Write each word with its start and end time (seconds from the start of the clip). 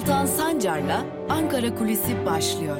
Altan 0.00 0.26
Sancar'la 0.26 1.06
Ankara 1.28 1.74
Kulisi 1.74 2.26
başlıyor. 2.26 2.78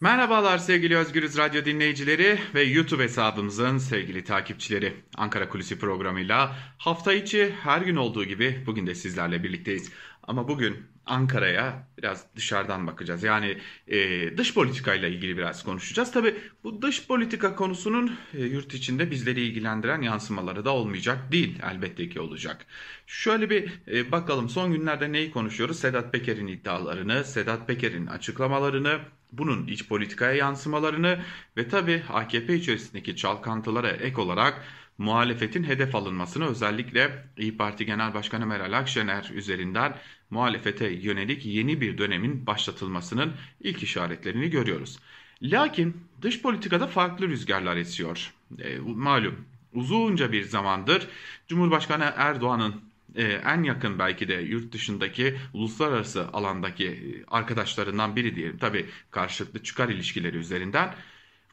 Merhabalar 0.00 0.58
sevgili 0.58 0.96
Özgürüz 0.96 1.38
Radyo 1.38 1.64
dinleyicileri 1.64 2.38
ve 2.54 2.62
YouTube 2.62 3.02
hesabımızın 3.02 3.78
sevgili 3.78 4.24
takipçileri. 4.24 4.94
Ankara 5.16 5.48
Kulisi 5.48 5.78
programıyla 5.78 6.56
hafta 6.78 7.12
içi 7.12 7.54
her 7.62 7.82
gün 7.82 7.96
olduğu 7.96 8.24
gibi 8.24 8.62
bugün 8.66 8.86
de 8.86 8.94
sizlerle 8.94 9.42
birlikteyiz. 9.42 9.92
Ama 10.22 10.48
bugün 10.48 10.91
Ankara'ya 11.06 11.88
biraz 11.98 12.26
dışarıdan 12.36 12.86
bakacağız. 12.86 13.22
Yani 13.22 13.58
e, 13.88 13.98
dış 14.36 14.54
politikayla 14.54 15.08
ilgili 15.08 15.36
biraz 15.36 15.64
konuşacağız. 15.64 16.12
Tabi 16.12 16.34
bu 16.64 16.82
dış 16.82 17.06
politika 17.06 17.56
konusunun 17.56 18.18
e, 18.34 18.44
yurt 18.44 18.74
içinde 18.74 19.10
bizleri 19.10 19.40
ilgilendiren 19.40 20.02
yansımaları 20.02 20.64
da 20.64 20.70
olmayacak 20.70 21.32
değil. 21.32 21.58
Elbette 21.70 22.08
ki 22.08 22.20
olacak. 22.20 22.66
Şöyle 23.06 23.50
bir 23.50 23.72
e, 23.88 24.12
bakalım 24.12 24.48
son 24.48 24.72
günlerde 24.72 25.12
neyi 25.12 25.30
konuşuyoruz? 25.30 25.78
Sedat 25.78 26.12
Peker'in 26.12 26.46
iddialarını, 26.46 27.24
Sedat 27.24 27.66
Peker'in 27.66 28.06
açıklamalarını, 28.06 28.98
bunun 29.32 29.66
iç 29.66 29.88
politikaya 29.88 30.32
yansımalarını 30.32 31.18
ve 31.56 31.68
tabi 31.68 32.02
AKP 32.08 32.54
içerisindeki 32.54 33.16
çalkantılara 33.16 33.90
ek 33.90 34.20
olarak 34.20 34.64
muhalefetin 34.98 35.64
hedef 35.64 35.94
alınmasını 35.94 36.46
özellikle 36.46 37.24
İyi 37.36 37.56
Parti 37.56 37.86
Genel 37.86 38.14
Başkanı 38.14 38.46
Meral 38.46 38.78
Akşener 38.78 39.30
üzerinden 39.34 39.96
muhalefete 40.30 40.88
yönelik 40.92 41.46
yeni 41.46 41.80
bir 41.80 41.98
dönemin 41.98 42.46
başlatılmasının 42.46 43.32
ilk 43.60 43.82
işaretlerini 43.82 44.50
görüyoruz. 44.50 44.98
Lakin 45.42 45.96
dış 46.22 46.42
politikada 46.42 46.86
farklı 46.86 47.28
rüzgarlar 47.28 47.76
esiyor. 47.76 48.34
E, 48.58 48.78
malum 48.78 49.44
uzunca 49.72 50.32
bir 50.32 50.44
zamandır 50.44 51.08
Cumhurbaşkanı 51.48 52.12
Erdoğan'ın 52.16 52.80
e, 53.16 53.22
en 53.22 53.62
yakın 53.62 53.98
belki 53.98 54.28
de 54.28 54.34
yurt 54.34 54.72
dışındaki 54.72 55.36
uluslararası 55.52 56.28
alandaki 56.32 57.22
arkadaşlarından 57.28 58.16
biri 58.16 58.36
diyelim. 58.36 58.58
Tabi 58.58 58.86
karşılıklı 59.10 59.62
çıkar 59.62 59.88
ilişkileri 59.88 60.36
üzerinden 60.36 60.94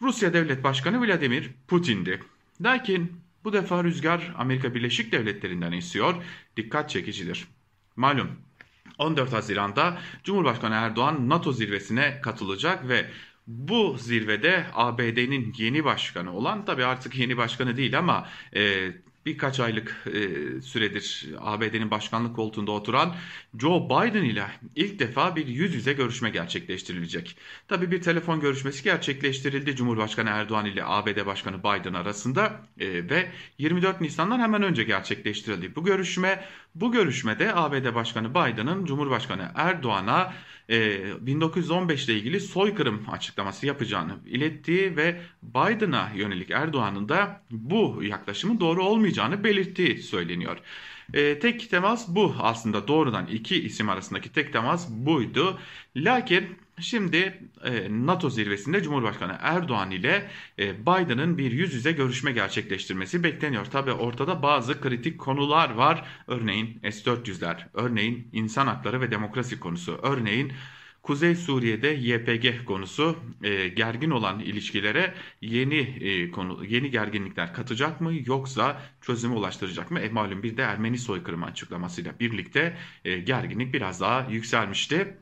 Rusya 0.01 0.33
Devlet 0.33 0.63
Başkanı 0.63 1.07
Vladimir 1.07 1.49
Putin'di. 1.67 2.19
Lakin 2.61 3.21
bu 3.43 3.53
defa 3.53 3.83
rüzgar 3.83 4.33
Amerika 4.37 4.75
Birleşik 4.75 5.11
Devletleri'nden 5.11 5.71
esiyor. 5.71 6.15
Dikkat 6.57 6.89
çekicidir. 6.89 7.47
Malum 7.95 8.29
14 8.97 9.33
Haziran'da 9.33 9.97
Cumhurbaşkanı 10.23 10.75
Erdoğan 10.75 11.29
NATO 11.29 11.53
zirvesine 11.53 12.21
katılacak 12.21 12.87
ve 12.89 13.05
bu 13.47 13.95
zirvede 13.97 14.65
ABD'nin 14.73 15.53
yeni 15.57 15.83
başkanı 15.85 16.33
olan 16.33 16.65
tabi 16.65 16.85
artık 16.85 17.15
yeni 17.15 17.37
başkanı 17.37 17.77
değil 17.77 17.99
ama 17.99 18.27
e, 18.55 18.91
birkaç 19.25 19.59
aylık 19.59 20.05
e, 20.05 20.61
süredir 20.61 21.29
ABD'nin 21.39 21.91
başkanlık 21.91 22.35
koltuğunda 22.35 22.71
oturan 22.71 23.15
Joe 23.59 23.85
Biden 23.89 24.23
ile 24.23 24.45
ilk 24.75 24.99
defa 24.99 25.35
bir 25.35 25.47
yüz 25.47 25.75
yüze 25.75 25.93
görüşme 25.93 26.29
gerçekleştirilecek. 26.29 27.37
Tabi 27.67 27.91
bir 27.91 28.01
telefon 28.01 28.39
görüşmesi 28.39 28.83
gerçekleştirildi 28.83 29.75
Cumhurbaşkanı 29.75 30.29
Erdoğan 30.29 30.65
ile 30.65 30.85
ABD 30.85 31.25
Başkanı 31.25 31.59
Biden 31.59 31.93
arasında 31.93 32.61
e, 32.79 33.09
ve 33.09 33.31
24 33.57 34.01
Nisan'dan 34.01 34.39
hemen 34.39 34.63
önce 34.63 34.83
gerçekleştirildi. 34.83 35.75
Bu 35.75 35.85
görüşme 35.85 36.45
bu 36.75 36.91
görüşmede 36.91 37.55
ABD 37.55 37.95
Başkanı 37.95 38.29
Biden'ın 38.29 38.85
Cumhurbaşkanı 38.85 39.51
Erdoğan'a 39.55 40.33
1915 40.69 42.05
ile 42.05 42.13
ilgili 42.13 42.39
soykırım 42.39 43.05
açıklaması 43.11 43.65
yapacağını 43.65 44.17
ilettiği 44.25 44.97
ve 44.97 45.21
Biden'a 45.43 46.11
yönelik 46.15 46.51
Erdoğan'ın 46.51 47.09
da 47.09 47.41
bu 47.51 48.03
yaklaşımın 48.03 48.59
doğru 48.59 48.83
olmayacağını 48.83 49.43
belirttiği 49.43 49.97
söyleniyor. 49.97 50.57
E, 51.13 51.39
tek 51.39 51.69
temas 51.69 52.07
bu 52.07 52.35
aslında 52.39 52.87
doğrudan 52.87 53.27
iki 53.27 53.63
isim 53.63 53.89
arasındaki 53.89 54.31
tek 54.31 54.53
temas 54.53 54.89
buydu. 54.89 55.59
Lakin 55.95 56.57
şimdi 56.81 57.49
e, 57.63 57.87
NATO 57.89 58.29
zirvesinde 58.29 58.83
Cumhurbaşkanı 58.83 59.37
Erdoğan 59.39 59.91
ile 59.91 60.29
e, 60.59 60.81
Biden'ın 60.81 61.37
bir 61.37 61.51
yüz 61.51 61.73
yüze 61.73 61.91
görüşme 61.91 62.31
gerçekleştirmesi 62.31 63.23
bekleniyor. 63.23 63.65
Tabi 63.65 63.91
ortada 63.91 64.41
bazı 64.43 64.81
kritik 64.81 65.19
konular 65.19 65.69
var. 65.69 66.05
Örneğin 66.27 66.79
S-400'ler, 66.83 67.57
örneğin 67.73 68.29
insan 68.33 68.67
hakları 68.67 69.01
ve 69.01 69.11
demokrasi 69.11 69.59
konusu, 69.59 69.99
örneğin 70.03 70.53
Kuzey 71.03 71.35
Suriye'de 71.35 71.87
YPG 71.87 72.65
konusu 72.65 73.17
e, 73.43 73.67
gergin 73.67 74.09
olan 74.09 74.39
ilişkilere 74.39 75.13
yeni 75.41 75.77
e, 75.77 76.31
konu 76.31 76.65
yeni 76.65 76.91
gerginlikler 76.91 77.53
katacak 77.53 78.01
mı 78.01 78.13
yoksa 78.25 78.81
çözüme 79.01 79.35
ulaştıracak 79.35 79.91
mı? 79.91 79.99
E, 79.99 80.09
malum 80.09 80.43
bir 80.43 80.57
de 80.57 80.61
Ermeni 80.61 80.97
soykırımı 80.97 81.45
açıklamasıyla 81.45 82.19
birlikte 82.19 82.77
e, 83.05 83.19
gerginlik 83.19 83.73
biraz 83.73 84.01
daha 84.01 84.27
yükselmişti. 84.31 85.17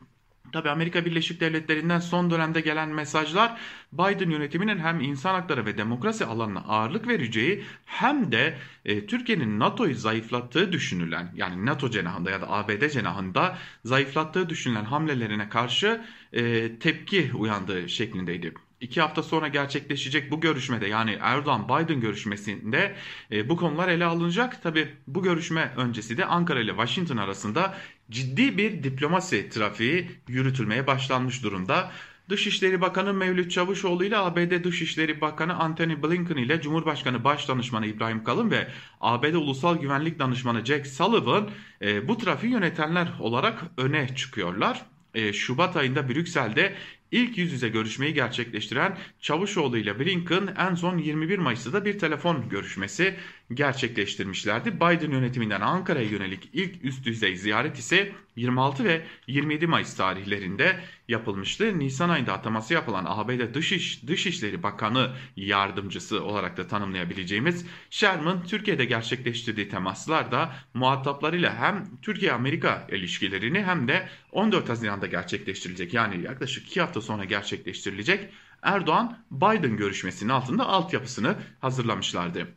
Tabi 0.51 0.69
Amerika 0.69 1.05
Birleşik 1.05 1.41
Devletleri'nden 1.41 1.99
son 1.99 2.31
dönemde 2.31 2.61
gelen 2.61 2.89
mesajlar 2.89 3.57
Biden 3.93 4.29
yönetiminin 4.29 4.77
hem 4.77 5.01
insan 5.01 5.33
hakları 5.33 5.65
ve 5.65 5.77
demokrasi 5.77 6.25
alanına 6.25 6.59
ağırlık 6.59 7.07
vereceği 7.07 7.63
hem 7.85 8.31
de 8.31 8.57
e, 8.85 9.05
Türkiye'nin 9.05 9.59
NATO'yu 9.59 9.95
zayıflattığı 9.95 10.71
düşünülen 10.71 11.31
yani 11.35 11.65
NATO 11.65 11.89
cenahında 11.89 12.31
ya 12.31 12.41
da 12.41 12.51
ABD 12.51 12.89
cenahında 12.89 13.57
zayıflattığı 13.85 14.49
düşünülen 14.49 14.85
hamlelerine 14.85 15.49
karşı 15.49 16.01
e, 16.33 16.75
tepki 16.79 17.31
uyandığı 17.33 17.89
şeklindeydi. 17.89 18.53
İki 18.81 19.01
hafta 19.01 19.23
sonra 19.23 19.47
gerçekleşecek 19.47 20.31
bu 20.31 20.41
görüşmede 20.41 20.87
yani 20.87 21.17
Erdoğan-Biden 21.21 21.99
görüşmesinde 21.99 22.95
e, 23.31 23.49
bu 23.49 23.57
konular 23.57 23.87
ele 23.87 24.05
alınacak. 24.05 24.63
Tabi 24.63 24.87
bu 25.07 25.23
görüşme 25.23 25.73
öncesi 25.77 26.17
de 26.17 26.25
Ankara 26.25 26.59
ile 26.59 26.71
Washington 26.71 27.17
arasında 27.17 27.77
ciddi 28.11 28.57
bir 28.57 28.83
diplomasi 28.83 29.49
trafiği 29.49 30.11
yürütülmeye 30.27 30.87
başlanmış 30.87 31.43
durumda. 31.43 31.91
Dışişleri 32.29 32.81
Bakanı 32.81 33.13
Mevlüt 33.13 33.51
Çavuşoğlu 33.51 34.03
ile 34.03 34.17
ABD 34.17 34.63
Dışişleri 34.63 35.21
Bakanı 35.21 35.55
Antony 35.55 36.03
Blinken 36.03 36.37
ile 36.37 36.61
Cumhurbaşkanı 36.61 37.23
Başdanışmanı 37.23 37.87
İbrahim 37.87 38.23
Kalın 38.23 38.51
ve 38.51 38.67
ABD 39.01 39.33
Ulusal 39.33 39.77
Güvenlik 39.81 40.19
Danışmanı 40.19 40.65
Jack 40.65 40.87
Sullivan 40.87 41.49
e, 41.81 42.07
bu 42.07 42.17
trafiği 42.17 42.53
yönetenler 42.53 43.07
olarak 43.19 43.63
öne 43.77 44.15
çıkıyorlar. 44.15 44.85
E, 45.13 45.33
Şubat 45.33 45.77
ayında 45.77 46.09
Brüksel'de 46.09 46.75
İlk 47.11 47.37
yüz 47.37 47.51
yüze 47.51 47.69
görüşmeyi 47.69 48.13
gerçekleştiren 48.13 48.97
Çavuşoğlu 49.21 49.77
ile 49.77 49.99
Blinken 49.99 50.55
en 50.57 50.75
son 50.75 50.97
21 50.97 51.39
Mayıs'ta 51.39 51.85
bir 51.85 51.99
telefon 51.99 52.49
görüşmesi 52.49 53.15
gerçekleştirmişlerdi. 53.53 54.75
Biden 54.75 55.11
yönetiminden 55.11 55.61
Ankara'ya 55.61 56.09
yönelik 56.09 56.49
ilk 56.53 56.85
üst 56.85 57.05
düzey 57.05 57.35
ziyaret 57.35 57.77
ise 57.77 58.11
26 58.35 58.83
ve 58.83 59.01
27 59.27 59.67
Mayıs 59.67 59.95
tarihlerinde 59.95 60.79
yapılmıştı. 61.07 61.79
Nisan 61.79 62.09
ayında 62.09 62.33
ataması 62.33 62.73
yapılan 62.73 63.05
ABD 63.07 63.53
Dışiş, 63.53 64.07
Dışişleri 64.07 64.63
Bakanı 64.63 65.11
yardımcısı 65.35 66.23
olarak 66.23 66.57
da 66.57 66.67
tanımlayabileceğimiz 66.67 67.65
Sherman 67.89 68.43
Türkiye'de 68.43 68.85
gerçekleştirdiği 68.85 69.69
temaslarda 69.69 70.55
muhataplarıyla 70.73 71.55
hem 71.55 71.85
Türkiye-Amerika 72.01 72.87
ilişkilerini 72.91 73.63
hem 73.63 73.87
de 73.87 74.09
14 74.31 74.69
Haziran'da 74.69 75.07
gerçekleştirilecek 75.07 75.93
yani 75.93 76.23
yaklaşık 76.23 76.67
2 76.67 76.81
hafta 76.81 77.01
sonra 77.01 77.23
gerçekleştirilecek 77.25 78.29
Erdoğan-Biden 78.61 79.77
görüşmesinin 79.77 80.29
altında 80.29 80.65
altyapısını 80.65 81.35
hazırlamışlardı. 81.59 82.47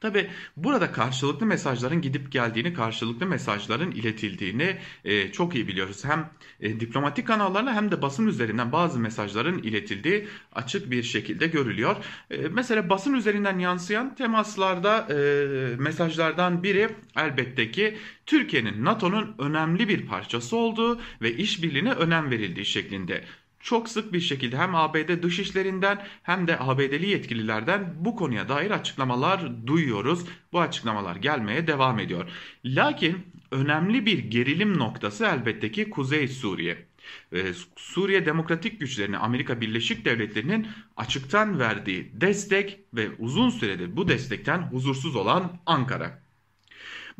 Tabi 0.00 0.30
burada 0.56 0.92
karşılıklı 0.92 1.46
mesajların 1.46 2.00
gidip 2.02 2.32
geldiğini, 2.32 2.74
karşılıklı 2.74 3.26
mesajların 3.26 3.90
iletildiğini 3.90 4.76
e, 5.04 5.32
çok 5.32 5.54
iyi 5.54 5.68
biliyoruz. 5.68 6.04
Hem 6.04 6.30
e, 6.60 6.80
diplomatik 6.80 7.26
kanallarla 7.26 7.74
hem 7.74 7.90
de 7.90 8.02
basın 8.02 8.26
üzerinden 8.26 8.72
bazı 8.72 8.98
mesajların 8.98 9.58
iletildiği 9.58 10.28
açık 10.52 10.90
bir 10.90 11.02
şekilde 11.02 11.46
görülüyor. 11.46 11.96
E, 12.30 12.36
mesela 12.48 12.90
basın 12.90 13.14
üzerinden 13.14 13.58
yansıyan 13.58 14.14
temaslarda 14.14 15.06
e, 15.10 15.16
mesajlardan 15.76 16.62
biri 16.62 16.88
elbette 17.16 17.70
ki 17.70 17.96
Türkiye'nin 18.26 18.84
NATO'nun 18.84 19.34
önemli 19.38 19.88
bir 19.88 20.06
parçası 20.06 20.56
olduğu 20.56 21.00
ve 21.22 21.36
işbirliğine 21.36 21.92
önem 21.92 22.30
verildiği 22.30 22.66
şeklinde 22.66 23.24
çok 23.60 23.88
sık 23.88 24.12
bir 24.12 24.20
şekilde 24.20 24.58
hem 24.58 24.74
ABD 24.74 25.22
dışişlerinden 25.22 26.06
hem 26.22 26.46
de 26.46 26.58
ABD'li 26.58 27.08
yetkililerden 27.08 27.94
bu 27.98 28.16
konuya 28.16 28.48
dair 28.48 28.70
açıklamalar 28.70 29.66
duyuyoruz. 29.66 30.24
Bu 30.52 30.60
açıklamalar 30.60 31.16
gelmeye 31.16 31.66
devam 31.66 31.98
ediyor. 31.98 32.30
Lakin 32.64 33.26
önemli 33.50 34.06
bir 34.06 34.18
gerilim 34.18 34.78
noktası 34.78 35.24
elbette 35.24 35.72
ki 35.72 35.90
Kuzey 35.90 36.28
Suriye. 36.28 36.86
Suriye 37.76 38.26
Demokratik 38.26 38.80
Güçlerini 38.80 39.18
Amerika 39.18 39.60
Birleşik 39.60 40.04
Devletleri'nin 40.04 40.66
açıktan 40.96 41.58
verdiği 41.58 42.10
destek 42.14 42.80
ve 42.94 43.08
uzun 43.18 43.50
süredir 43.50 43.96
bu 43.96 44.08
destekten 44.08 44.58
huzursuz 44.58 45.16
olan 45.16 45.60
Ankara. 45.66 46.29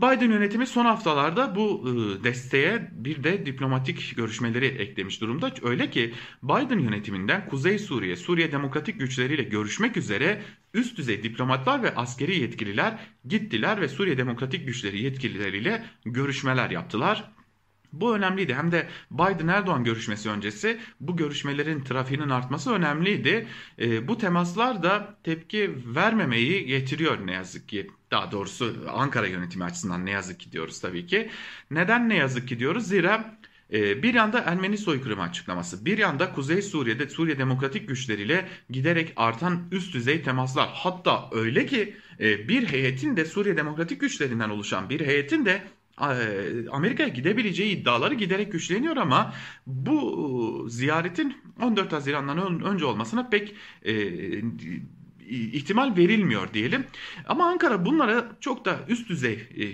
Biden 0.01 0.31
yönetimi 0.31 0.67
son 0.67 0.85
haftalarda 0.85 1.55
bu 1.57 1.85
e, 1.89 2.25
desteğe 2.25 2.91
bir 2.93 3.25
de 3.25 3.47
diplomatik 3.47 4.17
görüşmeleri 4.17 4.67
eklemiş 4.67 5.21
durumda. 5.21 5.53
Öyle 5.63 5.91
ki 5.91 6.15
Biden 6.43 6.79
yönetiminden 6.79 7.49
Kuzey 7.49 7.79
Suriye, 7.79 8.17
Suriye 8.17 8.53
Demokratik 8.53 9.01
Güçleriyle 9.01 9.43
görüşmek 9.43 9.97
üzere 9.97 10.43
üst 10.75 10.99
düzey 10.99 11.23
diplomatlar 11.23 11.83
ve 11.83 11.95
askeri 11.95 12.39
yetkililer 12.39 12.99
gittiler 13.25 13.81
ve 13.81 13.89
Suriye 13.89 14.19
Demokratik 14.19 14.67
Güçleri 14.67 15.03
yetkilileriyle 15.03 15.85
görüşmeler 16.05 16.71
yaptılar. 16.71 17.31
Bu 17.93 18.17
önemliydi. 18.17 18.55
Hem 18.55 18.73
de 18.73 18.89
Biden-Erdoğan 19.11 19.85
görüşmesi 19.85 20.31
öncesi 20.31 20.79
bu 21.01 21.17
görüşmelerin 21.17 21.81
trafiğinin 21.85 22.31
artması 22.31 22.73
önemliydi. 22.73 23.47
E, 23.79 24.09
bu 24.09 24.19
temaslar 24.19 24.83
da 24.83 25.19
tepki 25.25 25.75
vermemeyi 25.87 26.67
getiriyor 26.67 27.27
ne 27.27 27.33
yazık 27.33 27.69
ki. 27.69 27.91
Daha 28.11 28.33
doğrusu 28.33 28.77
Ankara 28.93 29.27
yönetimi 29.27 29.65
açısından 29.65 30.07
ne 30.07 30.11
yazık 30.11 30.41
ki 30.41 30.53
diyoruz 30.53 30.81
tabii 30.81 31.07
ki. 31.07 31.31
Neden 31.71 32.09
ne 32.09 32.17
yazık 32.17 32.49
ki 32.49 32.59
diyoruz? 32.59 32.87
Zira 32.87 33.39
e, 33.73 34.03
bir 34.03 34.15
yanda 34.15 34.39
Ermeni 34.41 34.79
soykırımı 34.79 35.23
açıklaması, 35.23 35.85
bir 35.85 35.99
yanda 35.99 36.33
Kuzey 36.33 36.63
Suriye'de 36.63 37.09
Suriye 37.09 37.39
Demokratik 37.39 37.89
Güçleriyle 37.89 38.49
giderek 38.71 39.13
artan 39.17 39.69
üst 39.73 39.95
düzey 39.95 40.23
temaslar. 40.23 40.71
Hatta 40.73 41.31
öyle 41.33 41.67
ki 41.67 41.97
e, 42.21 42.49
bir 42.49 42.69
heyetin 42.69 43.17
de 43.17 43.25
Suriye 43.25 43.57
Demokratik 43.57 44.01
Güçlerinden 44.01 44.51
oluşan 44.51 44.91
bir 44.91 45.01
heyetin 45.07 45.45
de 45.45 45.63
Amerika'ya 46.71 47.09
gidebileceği 47.09 47.77
iddiaları 47.77 48.15
giderek 48.15 48.53
güçleniyor 48.53 48.97
ama 48.97 49.35
bu 49.67 50.67
ziyaretin 50.69 51.37
14 51.63 51.93
Haziran'dan 51.93 52.65
önce 52.65 52.85
olmasına 52.85 53.29
pek 53.29 53.55
e, 53.85 53.93
ihtimal 55.31 55.97
verilmiyor 55.97 56.53
diyelim. 56.55 56.87
Ama 57.27 57.49
Ankara 57.49 57.85
bunlara 57.85 58.29
çok 58.41 58.65
da 58.65 58.81
üst 58.89 59.09
düzey 59.09 59.33
e, 59.33 59.65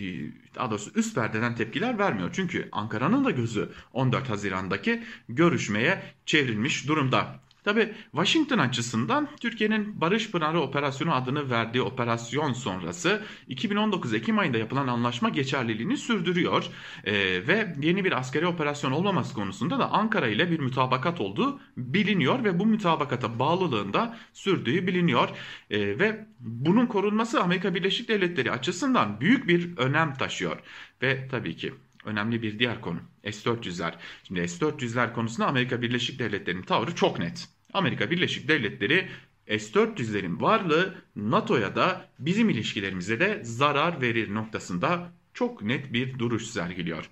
daha 0.55 0.71
doğrusu 0.71 0.91
üst 0.95 1.15
perdeden 1.15 1.55
tepkiler 1.55 1.99
vermiyor. 1.99 2.31
Çünkü 2.33 2.69
Ankara'nın 2.73 3.25
da 3.25 3.31
gözü 3.31 3.71
14 3.93 4.31
Haziran'daki 4.31 5.03
görüşmeye 5.29 6.03
çevrilmiş 6.27 6.89
durumda. 6.89 7.46
Tabi 7.67 7.93
Washington 8.11 8.59
açısından 8.59 9.29
Türkiye'nin 9.41 10.01
Barış 10.01 10.31
Pınarı 10.31 10.61
Operasyonu 10.61 11.15
adını 11.15 11.51
verdiği 11.51 11.83
operasyon 11.83 12.53
sonrası 12.53 13.23
2019 13.49 14.15
Ekim 14.15 14.39
ayında 14.39 14.59
yapılan 14.59 14.87
anlaşma 14.87 15.29
geçerliliğini 15.29 15.97
sürdürüyor. 15.97 16.67
Ee, 17.05 17.13
ve 17.47 17.75
yeni 17.83 18.05
bir 18.05 18.13
askeri 18.19 18.47
operasyon 18.47 18.93
olmaması 18.93 19.35
konusunda 19.35 19.79
da 19.79 19.91
Ankara 19.91 20.29
ile 20.29 20.51
bir 20.51 20.61
mütabakat 20.61 21.21
olduğu 21.21 21.61
biliniyor 21.77 22.45
ve 22.45 22.59
bu 22.59 22.67
mütabakata 22.67 23.39
bağlılığında 23.39 24.17
sürdüğü 24.33 24.87
biliniyor. 24.87 25.29
Ee, 25.71 25.99
ve 25.99 26.27
bunun 26.41 26.87
korunması 26.87 27.43
Amerika 27.43 27.75
Birleşik 27.75 28.09
Devletleri 28.09 28.53
açısından 28.53 29.21
büyük 29.21 29.49
bir 29.49 29.77
önem 29.77 30.15
taşıyor. 30.15 30.59
Ve 31.03 31.29
tabii 31.29 31.57
ki 31.57 31.75
önemli 32.05 32.43
bir 32.43 32.59
diğer 32.59 32.81
konu 32.81 32.99
S-400'ler. 33.25 33.93
Şimdi 34.25 34.49
S-400'ler 34.49 35.13
konusunda 35.13 35.47
Amerika 35.47 35.83
Birleşik 35.83 36.19
Devletleri'nin 36.19 36.63
tavrı 36.63 36.95
çok 36.95 37.19
net. 37.19 37.56
Amerika 37.77 38.11
Birleşik 38.11 38.49
Devletleri 38.49 39.09
S-400'lerin 39.49 40.41
varlığı 40.41 40.95
NATO'ya 41.17 41.77
da 41.77 42.09
bizim 42.19 42.49
ilişkilerimize 42.49 43.21
de 43.21 43.41
zarar 43.45 44.01
verir 44.01 44.35
noktasında 44.35 45.13
çok 45.35 45.63
net 45.63 45.93
bir 45.93 46.19
duruş 46.19 46.47
sergiliyor. 46.47 47.11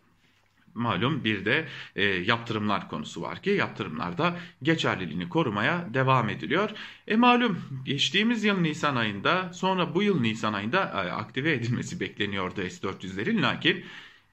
Malum 0.74 1.24
bir 1.24 1.44
de 1.44 1.68
e, 1.96 2.04
yaptırımlar 2.04 2.88
konusu 2.88 3.22
var 3.22 3.42
ki 3.42 3.50
yaptırımlarda 3.50 4.36
geçerliliğini 4.62 5.28
korumaya 5.28 5.88
devam 5.94 6.28
ediliyor. 6.28 6.70
E 7.08 7.16
malum 7.16 7.58
geçtiğimiz 7.84 8.44
yıl 8.44 8.60
Nisan 8.60 8.96
ayında 8.96 9.52
sonra 9.52 9.94
bu 9.94 10.02
yıl 10.02 10.20
Nisan 10.20 10.52
ayında 10.52 10.80
e, 10.82 11.10
aktive 11.10 11.52
edilmesi 11.52 12.00
bekleniyordu 12.00 12.60
S-400'lerin 12.70 13.42
lakin 13.42 13.84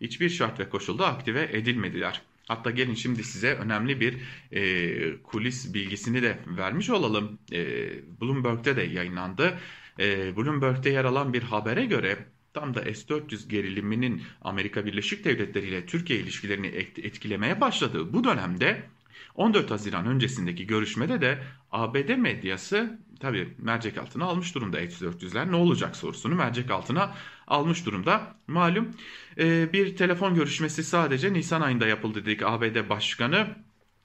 hiçbir 0.01 0.30
şart 0.30 0.60
ve 0.60 0.69
koşulda 0.69 1.07
aktive 1.07 1.50
edilmediler. 1.51 2.22
Hatta 2.51 2.71
gelin 2.71 2.94
şimdi 2.94 3.24
size 3.24 3.53
önemli 3.53 4.00
bir 4.00 4.18
e, 4.51 5.21
kulis 5.24 5.74
bilgisini 5.74 6.21
de 6.21 6.39
vermiş 6.48 6.89
olalım. 6.89 7.39
E, 7.51 7.59
Bloomberg'de 8.21 8.75
de 8.75 8.81
yayınlandı. 8.81 9.59
E, 10.00 10.38
Bloomberg'de 10.38 10.89
yer 10.89 11.06
alan 11.06 11.33
bir 11.33 11.44
habere 11.44 11.86
göre 11.86 12.18
tam 12.53 12.74
da 12.74 12.81
S-400 12.81 13.50
geriliminin 13.50 14.21
Amerika 14.42 14.86
Birleşik 14.86 15.25
Devletleri 15.25 15.68
ile 15.68 15.86
Türkiye 15.86 16.19
ilişkilerini 16.19 16.68
etkilemeye 16.98 17.62
başladığı 17.62 18.13
bu 18.13 18.24
dönemde 18.24 18.83
14 19.36 19.72
Haziran 19.72 20.06
öncesindeki 20.06 20.68
görüşmede 20.68 21.22
de 21.22 21.44
ABD 21.72 22.18
medyası 22.18 23.00
tabi 23.19 23.56
mercek 23.58 23.98
altına 23.98 24.25
almış 24.25 24.56
durumda 24.56 24.78
S-400'ler 24.78 25.52
ne 25.52 25.56
olacak 25.56 25.96
sorusunu 25.96 26.36
mercek 26.36 26.72
altına 26.72 27.16
almış 27.48 27.86
durumda. 27.86 28.36
Malum 28.48 28.92
e, 29.38 29.74
bir 29.74 29.96
telefon 29.96 30.36
görüşmesi 30.36 30.84
sadece 30.84 31.34
Nisan 31.34 31.62
ayında 31.62 31.88
yapıldı 31.88 32.25
dedik 32.25 32.44
ABD 32.44 32.90
Başkanı 32.90 33.48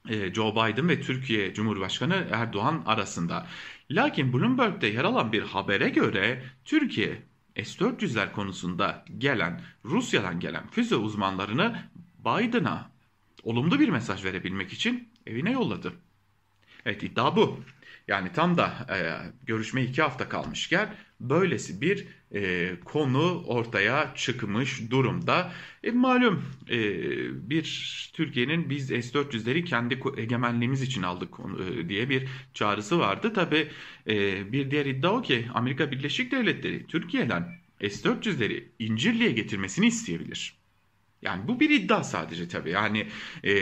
e, 0.09 0.33
Joe 0.33 0.51
Biden 0.51 0.89
ve 0.89 1.01
Türkiye 1.01 1.53
Cumhurbaşkanı 1.53 2.27
Erdoğan 2.31 2.83
arasında. 2.85 3.47
Lakin 3.91 4.33
Bloomberg'de 4.33 4.87
yer 4.87 5.03
alan 5.03 5.31
bir 5.31 5.41
habere 5.41 5.89
göre 5.89 6.43
Türkiye 6.65 7.23
S-400'ler 7.55 8.31
konusunda 8.31 9.05
gelen 9.17 9.61
Rusya'dan 9.85 10.39
gelen 10.39 10.67
füze 10.67 10.95
uzmanlarını 10.95 11.79
Biden'a 12.19 12.96
olumlu 13.47 13.79
bir 13.79 13.89
mesaj 13.89 14.25
verebilmek 14.25 14.73
için 14.73 15.09
evine 15.27 15.51
yolladı. 15.51 15.93
Evet 16.85 17.03
iddia 17.03 17.35
bu. 17.35 17.59
Yani 18.07 18.31
tam 18.33 18.57
da 18.57 18.65
e, 18.89 18.97
görüşme 19.45 19.83
iki 19.83 20.01
hafta 20.01 20.29
kalmışken 20.29 20.95
böylesi 21.19 21.81
bir 21.81 22.07
e, 22.33 22.71
konu 22.85 23.43
ortaya 23.45 24.13
çıkmış 24.15 24.91
durumda. 24.91 25.51
E, 25.83 25.91
malum 25.91 26.45
e, 26.69 26.79
bir 27.49 27.63
Türkiye'nin 28.13 28.69
biz 28.69 28.87
S-400'leri 28.87 29.65
kendi 29.65 29.99
egemenliğimiz 30.17 30.81
için 30.81 31.03
aldık 31.03 31.29
e, 31.39 31.89
diye 31.89 32.09
bir 32.09 32.27
çağrısı 32.53 32.99
vardı. 32.99 33.33
Tabi 33.33 33.67
e, 34.07 34.51
bir 34.51 34.71
diğer 34.71 34.85
iddia 34.85 35.11
o 35.11 35.21
ki 35.21 35.47
Amerika 35.53 35.91
Birleşik 35.91 36.31
Devletleri 36.31 36.87
Türkiye'den 36.87 37.59
S-400'leri 37.81 38.63
İncirli'ye 38.79 39.31
getirmesini 39.31 39.87
isteyebilir. 39.87 40.57
Yani 41.21 41.47
bu 41.47 41.59
bir 41.59 41.69
iddia 41.69 42.03
sadece 42.03 42.47
tabii. 42.47 42.69
Yani 42.69 43.07
e, 43.43 43.53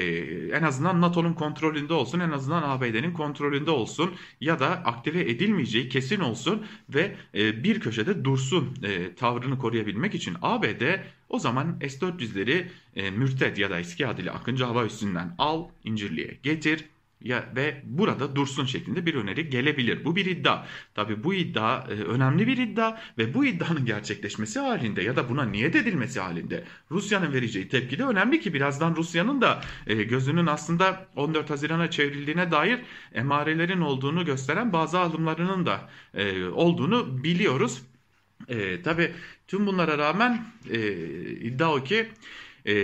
en 0.48 0.64
azından 0.64 1.02
NATO'nun 1.02 1.34
kontrolünde 1.34 1.94
olsun, 1.94 2.20
en 2.20 2.32
azından 2.32 2.64
ABD'nin 2.64 3.14
kontrolünde 3.14 3.72
olsun 3.72 4.14
ya 4.42 4.60
da 4.60 4.68
aktive 4.68 5.22
edilmeyeceği 5.22 5.90
kesin 5.90 6.20
olsun 6.20 6.66
ve 6.90 7.16
e, 7.36 7.64
bir 7.64 7.80
köşede 7.80 8.26
dursun 8.26 8.78
e, 8.84 9.16
tavrını 9.16 9.58
koruyabilmek 9.58 10.16
için 10.16 10.36
ABD 10.42 10.82
o 11.30 11.40
zaman 11.40 11.80
S-400'leri 11.82 12.68
e, 12.96 13.12
mürted 13.12 13.58
ya 13.58 13.70
da 13.70 13.80
eski 13.80 14.08
adıyla 14.08 14.34
Akıncı 14.34 14.64
Hava 14.64 14.86
Üssü'nden 14.86 15.36
al, 15.38 15.68
İncirli'ye 15.84 16.40
getir 16.44 16.86
ya 17.22 17.50
ve 17.56 17.82
burada 17.86 18.36
dursun 18.36 18.66
şeklinde 18.66 19.06
bir 19.06 19.16
öneri 19.16 19.50
gelebilir. 19.50 20.06
Bu 20.06 20.16
bir 20.16 20.26
iddia. 20.26 20.66
Tabii 20.96 21.24
bu 21.24 21.34
iddia 21.34 21.88
e, 21.90 21.94
önemli 21.94 22.48
bir 22.48 22.58
iddia 22.58 22.98
ve 23.18 23.34
bu 23.34 23.46
iddianın 23.46 23.86
gerçekleşmesi 23.86 24.60
halinde 24.60 25.02
ya 25.02 25.16
da 25.16 25.30
buna 25.30 25.46
niyet 25.46 25.76
edilmesi 25.76 26.20
halinde 26.20 26.64
Rusya'nın 26.92 27.34
vereceği 27.34 27.70
tepki 27.70 27.98
de 27.98 28.04
önemli 28.04 28.40
ki 28.42 28.54
birazdan 28.54 28.96
Rusya'nın 28.96 29.42
da 29.42 29.62
e, 29.88 30.04
gözünün 30.04 30.48
aslında 30.48 31.08
14 31.16 31.50
Haziran'a 31.50 31.92
çevrildiğine 31.92 32.52
dair 32.52 32.80
emarelerin 33.14 33.82
olduğunu 33.82 34.26
gösteren 34.26 34.74
bazı 34.74 35.00
adımlarının 35.00 35.66
da 35.66 35.90
e, 36.14 36.46
olduğunu 36.46 37.24
biliyoruz. 37.24 37.82
E, 38.48 38.82
tabii 38.82 39.12
tüm 39.48 39.68
bunlara 39.68 39.98
rağmen 39.98 40.46
e, 40.72 40.92
iddia 41.22 41.76
o 41.76 41.84
ki 41.84 42.10
e, 42.68 42.76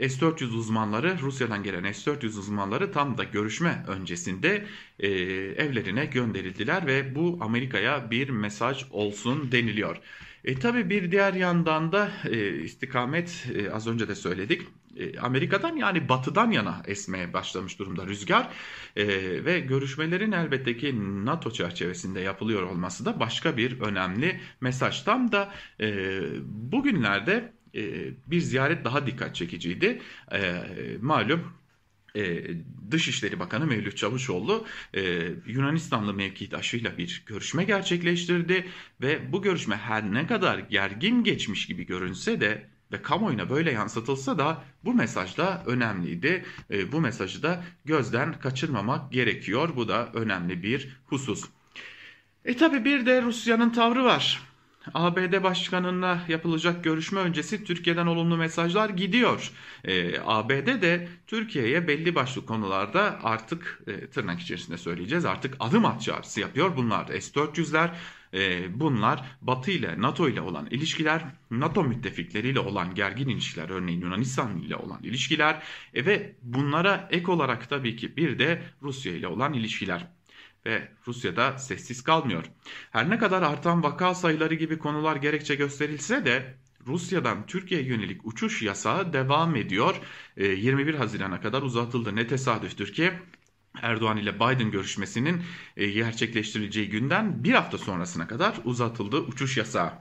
S-400 0.00 0.44
uzmanları, 0.44 1.18
Rusya'dan 1.20 1.62
gelen 1.62 1.92
S-400 1.92 2.26
uzmanları 2.26 2.92
tam 2.92 3.18
da 3.18 3.24
görüşme 3.24 3.84
öncesinde 3.88 4.66
e, 5.00 5.08
evlerine 5.56 6.06
gönderildiler 6.06 6.86
ve 6.86 7.14
bu 7.14 7.38
Amerika'ya 7.40 8.10
bir 8.10 8.28
mesaj 8.28 8.84
olsun 8.90 9.52
deniliyor. 9.52 9.96
E 10.44 10.54
tabi 10.58 10.90
bir 10.90 11.10
diğer 11.10 11.34
yandan 11.34 11.92
da 11.92 12.10
e, 12.24 12.62
istikamet 12.62 13.46
e, 13.54 13.70
az 13.70 13.86
önce 13.86 14.08
de 14.08 14.14
söyledik. 14.14 14.62
E, 14.96 15.18
Amerika'dan 15.18 15.76
yani 15.76 16.08
batıdan 16.08 16.50
yana 16.50 16.82
esmeye 16.86 17.32
başlamış 17.32 17.78
durumda 17.78 18.06
rüzgar 18.06 18.48
e, 18.96 19.06
ve 19.44 19.60
görüşmelerin 19.60 20.32
elbette 20.32 20.76
ki 20.76 20.94
NATO 21.24 21.50
çerçevesinde 21.50 22.20
yapılıyor 22.20 22.62
olması 22.62 23.04
da 23.04 23.20
başka 23.20 23.56
bir 23.56 23.80
önemli 23.80 24.40
mesaj. 24.60 25.02
Tam 25.02 25.32
da 25.32 25.52
e, 25.80 26.20
bugünlerde 26.46 27.52
e, 27.76 28.10
bir 28.26 28.40
ziyaret 28.40 28.84
daha 28.84 29.06
dikkat 29.06 29.34
çekiciydi. 29.34 30.00
E, 30.32 30.62
malum 31.00 31.52
e, 32.16 32.44
Dışişleri 32.90 33.38
Bakanı 33.38 33.66
Mevlüt 33.66 33.96
Çavuşoğlu 33.96 34.66
Yunanistanlı 35.46 36.14
mevkidaşıyla 36.14 36.98
bir 36.98 37.22
görüşme 37.26 37.64
gerçekleştirdi 37.64 38.66
ve 39.00 39.32
bu 39.32 39.42
görüşme 39.42 39.76
her 39.76 40.14
ne 40.14 40.26
kadar 40.26 40.58
gergin 40.58 41.24
geçmiş 41.24 41.66
gibi 41.66 41.86
görünse 41.86 42.40
de 42.40 42.66
ve 42.92 43.02
kamuoyuna 43.02 43.50
böyle 43.50 43.72
yansıtılsa 43.72 44.38
da 44.38 44.64
bu 44.84 44.94
mesaj 44.94 45.36
da 45.36 45.62
önemliydi. 45.66 46.44
bu 46.92 47.00
mesajı 47.00 47.42
da 47.42 47.64
gözden 47.84 48.40
kaçırmamak 48.40 49.12
gerekiyor. 49.12 49.70
Bu 49.76 49.88
da 49.88 50.12
önemli 50.14 50.62
bir 50.62 50.96
husus. 51.06 51.44
E 52.44 52.56
tabi 52.56 52.84
bir 52.84 53.06
de 53.06 53.22
Rusya'nın 53.22 53.70
tavrı 53.70 54.04
var. 54.04 54.42
ABD 54.94 55.42
Başkanı'na 55.42 56.20
yapılacak 56.28 56.84
görüşme 56.84 57.20
öncesi 57.20 57.64
Türkiye'den 57.64 58.06
olumlu 58.06 58.36
mesajlar 58.36 58.90
gidiyor. 58.90 59.50
Ee, 59.84 60.18
ABD 60.26 60.82
de 60.82 61.08
Türkiye'ye 61.26 61.88
belli 61.88 62.14
başlı 62.14 62.46
konularda 62.46 63.18
artık 63.22 63.82
e, 63.86 64.06
tırnak 64.06 64.40
içerisinde 64.40 64.78
söyleyeceğiz 64.78 65.24
artık 65.24 65.56
adım 65.60 65.84
at 65.84 66.02
çağrısı 66.02 66.40
yapıyor. 66.40 66.76
Bunlar 66.76 67.06
S-400'ler 67.06 67.90
e, 68.34 68.80
bunlar 68.80 69.24
Batı 69.42 69.70
ile 69.70 70.00
NATO 70.00 70.28
ile 70.28 70.40
olan 70.40 70.66
ilişkiler, 70.70 71.24
NATO 71.50 71.84
müttefikleriyle 71.84 72.60
olan 72.60 72.94
gergin 72.94 73.28
ilişkiler 73.28 73.70
örneğin 73.70 74.00
Yunanistan 74.00 74.58
ile 74.58 74.76
olan 74.76 75.02
ilişkiler 75.02 75.62
e, 75.94 76.06
ve 76.06 76.36
bunlara 76.42 77.08
ek 77.10 77.30
olarak 77.30 77.68
tabii 77.68 77.96
ki 77.96 78.16
bir 78.16 78.38
de 78.38 78.62
Rusya 78.82 79.12
ile 79.12 79.28
olan 79.28 79.52
ilişkiler 79.52 80.15
ve 80.66 80.88
Rusya'da 81.06 81.58
sessiz 81.58 82.02
kalmıyor. 82.02 82.44
Her 82.90 83.10
ne 83.10 83.18
kadar 83.18 83.42
artan 83.42 83.82
vaka 83.82 84.14
sayıları 84.14 84.54
gibi 84.54 84.78
konular 84.78 85.16
gerekçe 85.16 85.54
gösterilse 85.54 86.24
de 86.24 86.54
Rusya'dan 86.86 87.46
Türkiye'ye 87.46 87.86
yönelik 87.86 88.26
uçuş 88.26 88.62
yasağı 88.62 89.12
devam 89.12 89.56
ediyor. 89.56 90.00
21 90.36 90.94
ee, 90.94 90.96
Haziran'a 90.96 91.40
kadar 91.40 91.62
uzatıldı. 91.62 92.16
Ne 92.16 92.26
tesadüftür 92.26 92.92
ki 92.92 93.12
Erdoğan 93.82 94.16
ile 94.16 94.34
Biden 94.34 94.70
görüşmesinin 94.70 95.42
e, 95.76 95.90
gerçekleştirileceği 95.90 96.88
günden 96.88 97.44
bir 97.44 97.52
hafta 97.52 97.78
sonrasına 97.78 98.26
kadar 98.26 98.54
uzatıldı 98.64 99.16
uçuş 99.16 99.56
yasağı. 99.56 99.92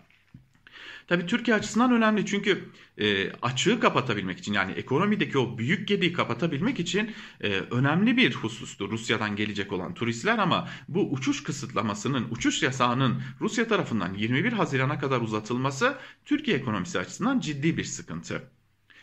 Tabii 1.07 1.25
Türkiye 1.25 1.57
açısından 1.57 1.91
önemli 1.91 2.25
çünkü 2.25 2.69
e, 2.97 3.31
açığı 3.31 3.79
kapatabilmek 3.79 4.39
için 4.39 4.53
yani 4.53 4.71
ekonomideki 4.71 5.37
o 5.37 5.57
büyük 5.57 5.87
gediği 5.87 6.13
kapatabilmek 6.13 6.79
için 6.79 7.15
e, 7.41 7.49
önemli 7.51 8.17
bir 8.17 8.33
husustu 8.33 8.91
Rusya'dan 8.91 9.35
gelecek 9.35 9.71
olan 9.71 9.93
turistler 9.93 10.37
ama 10.37 10.69
bu 10.87 11.11
uçuş 11.11 11.43
kısıtlamasının, 11.43 12.27
uçuş 12.31 12.63
yasağının 12.63 13.21
Rusya 13.41 13.67
tarafından 13.67 14.13
21 14.13 14.53
Haziran'a 14.53 14.99
kadar 14.99 15.21
uzatılması 15.21 15.97
Türkiye 16.25 16.57
ekonomisi 16.57 16.99
açısından 16.99 17.39
ciddi 17.39 17.77
bir 17.77 17.83
sıkıntı. 17.83 18.43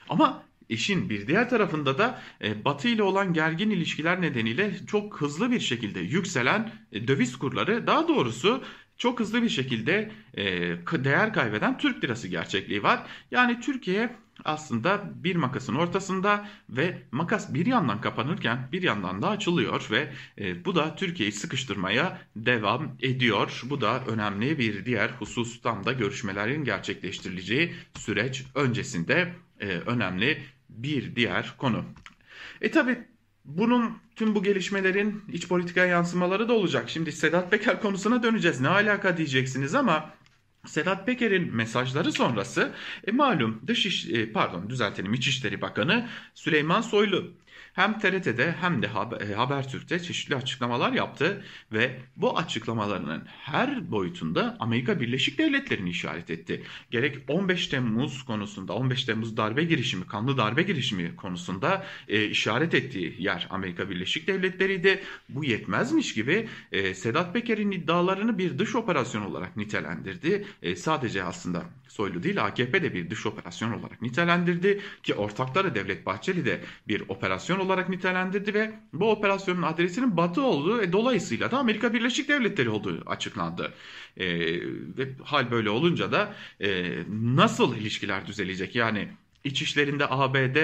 Ama 0.09 0.43
İşin 0.73 1.11
bir 1.11 1.27
diğer 1.27 1.51
tarafında 1.51 1.99
da 1.99 2.23
e, 2.43 2.65
Batı 2.65 2.89
ile 2.89 3.03
olan 3.03 3.33
gergin 3.33 3.71
ilişkiler 3.71 4.21
nedeniyle 4.23 4.75
çok 4.87 5.21
hızlı 5.21 5.51
bir 5.51 5.61
şekilde 5.61 6.01
yükselen 6.01 6.73
e, 6.93 7.09
döviz 7.09 7.39
kurları 7.39 7.87
daha 7.87 8.09
doğrusu 8.09 8.63
çok 9.03 9.21
hızlı 9.21 9.43
bir 9.43 9.49
şekilde 9.49 10.11
e, 10.37 10.45
değer 11.05 11.33
kaybeden 11.33 11.79
Türk 11.79 12.05
lirası 12.05 12.29
gerçekliği 12.29 12.83
var. 12.83 13.01
Yani 13.31 13.61
Türkiye 13.61 14.17
aslında 14.45 15.11
bir 15.15 15.37
makasın 15.37 15.75
ortasında 15.75 16.49
ve 16.71 17.03
makas 17.13 17.55
bir 17.55 17.67
yandan 17.67 18.01
kapanırken 18.01 18.69
bir 18.73 18.83
yandan 18.83 19.23
da 19.23 19.29
açılıyor 19.29 19.89
ve 19.91 20.13
e, 20.39 20.65
bu 20.65 20.75
da 20.75 20.97
Türkiye'yi 20.97 21.33
sıkıştırmaya 21.33 22.19
devam 22.37 22.97
ediyor. 23.03 23.63
Bu 23.71 23.81
da 23.81 24.05
önemli 24.05 24.59
bir 24.59 24.85
diğer 24.85 25.11
husus 25.11 25.61
tam 25.61 25.85
da 25.85 25.93
görüşmelerin 25.93 26.65
gerçekleştirileceği 26.65 27.75
süreç 27.99 28.45
öncesinde 28.55 29.33
e, 29.61 29.67
önemli 29.67 30.43
bir 30.69 31.17
diğer 31.17 31.55
konu. 31.59 31.85
E 32.61 32.71
tabi 32.71 32.99
bunun 33.45 34.02
tüm 34.17 34.35
bu 34.35 34.43
gelişmelerin 34.43 35.23
iç 35.33 35.49
politikaya 35.49 35.87
yansımaları 35.87 36.49
da 36.49 36.53
olacak. 36.53 36.91
Şimdi 36.91 37.13
Sedat 37.13 37.51
Peker 37.51 37.81
konusuna 37.81 38.23
döneceğiz. 38.23 38.61
Ne 38.61 38.69
alaka 38.69 39.17
diyeceksiniz 39.17 39.75
ama 39.75 40.11
Sedat 40.67 41.07
Peker'in 41.07 41.55
mesajları 41.57 42.13
sonrası 42.13 42.73
e, 43.07 43.13
malum 43.13 43.63
dış 43.67 43.87
iş, 43.87 44.09
e, 44.09 44.33
pardon 44.33 44.71
düzeltelim 44.71 45.15
İçişleri 45.15 45.61
Bakanı 45.61 46.09
Süleyman 46.35 46.81
Soylu 46.81 47.31
hem 47.73 47.99
TRT'de 47.99 48.55
hem 48.61 48.83
de 48.83 48.87
e, 49.21 49.35
Habertürk'te 49.35 50.03
çeşitli 50.03 50.37
açıklamalar 50.37 50.93
yaptı 50.93 51.45
ve 51.73 52.01
bu 52.17 52.39
açıklamalarının 52.39 53.23
her 53.27 53.91
boyutunda 53.91 54.57
Amerika 54.61 55.01
Birleşik 55.01 55.39
Devletleri'ni 55.39 55.91
işaret 55.91 56.31
etti. 56.31 56.63
Gerek 56.91 57.19
15 57.29 57.67
Temmuz 57.67 58.23
konusunda 58.25 58.73
15 58.73 59.05
Temmuz 59.05 59.37
darbe 59.37 59.65
girişimi, 59.65 60.07
kanlı 60.07 60.37
darbe 60.37 60.63
girişimi 60.63 61.17
konusunda 61.17 61.87
e, 62.09 62.25
işaret 62.25 62.75
ettiği 62.75 63.17
yer 63.19 63.47
Amerika 63.51 63.91
Birleşik 63.91 64.27
Devletleri'ydi. 64.27 65.03
Bu 65.29 65.45
yetmezmiş 65.45 66.15
gibi 66.15 66.49
e, 66.73 66.95
Sedat 66.95 67.35
Peker'in 67.35 67.71
iddialarını 67.71 68.39
bir 68.39 68.59
dış 68.59 68.75
operasyon 68.75 69.23
olarak 69.23 69.57
nitelendirdi. 69.57 70.47
E, 70.63 70.77
sadece 70.77 71.25
aslında 71.25 71.65
Soylu 71.93 72.23
değil 72.23 72.45
AKP 72.45 72.83
de 72.83 72.95
bir 72.95 73.11
dış 73.11 73.27
operasyon 73.27 73.73
olarak 73.73 74.03
nitelendirdi 74.03 74.81
ki 75.03 75.15
ortakları 75.15 75.75
Devlet 75.75 76.07
Bahçeli 76.07 76.45
de 76.45 76.61
bir 76.89 77.01
operasyon 77.09 77.59
olarak 77.59 77.89
nitelendirdi 77.89 78.55
ve 78.55 78.73
bu 78.93 79.11
operasyonun 79.11 79.63
adresinin 79.63 80.17
Batı 80.17 80.43
olduğu 80.43 80.79
ve 80.79 80.93
dolayısıyla 80.93 81.51
da 81.51 81.59
Amerika 81.59 81.95
Birleşik 81.95 82.29
Devletleri 82.29 82.69
olduğu 82.69 83.03
açıklandı. 83.07 83.73
E, 84.17 84.27
ve 84.99 85.09
hal 85.25 85.51
böyle 85.51 85.71
olunca 85.71 86.13
da 86.13 86.35
e, 86.61 86.99
nasıl 87.11 87.77
ilişkiler 87.77 88.27
düzelecek 88.27 88.75
yani 88.75 89.09
iç 89.45 89.63
işlerinde 89.63 90.07
ABD 90.09 90.57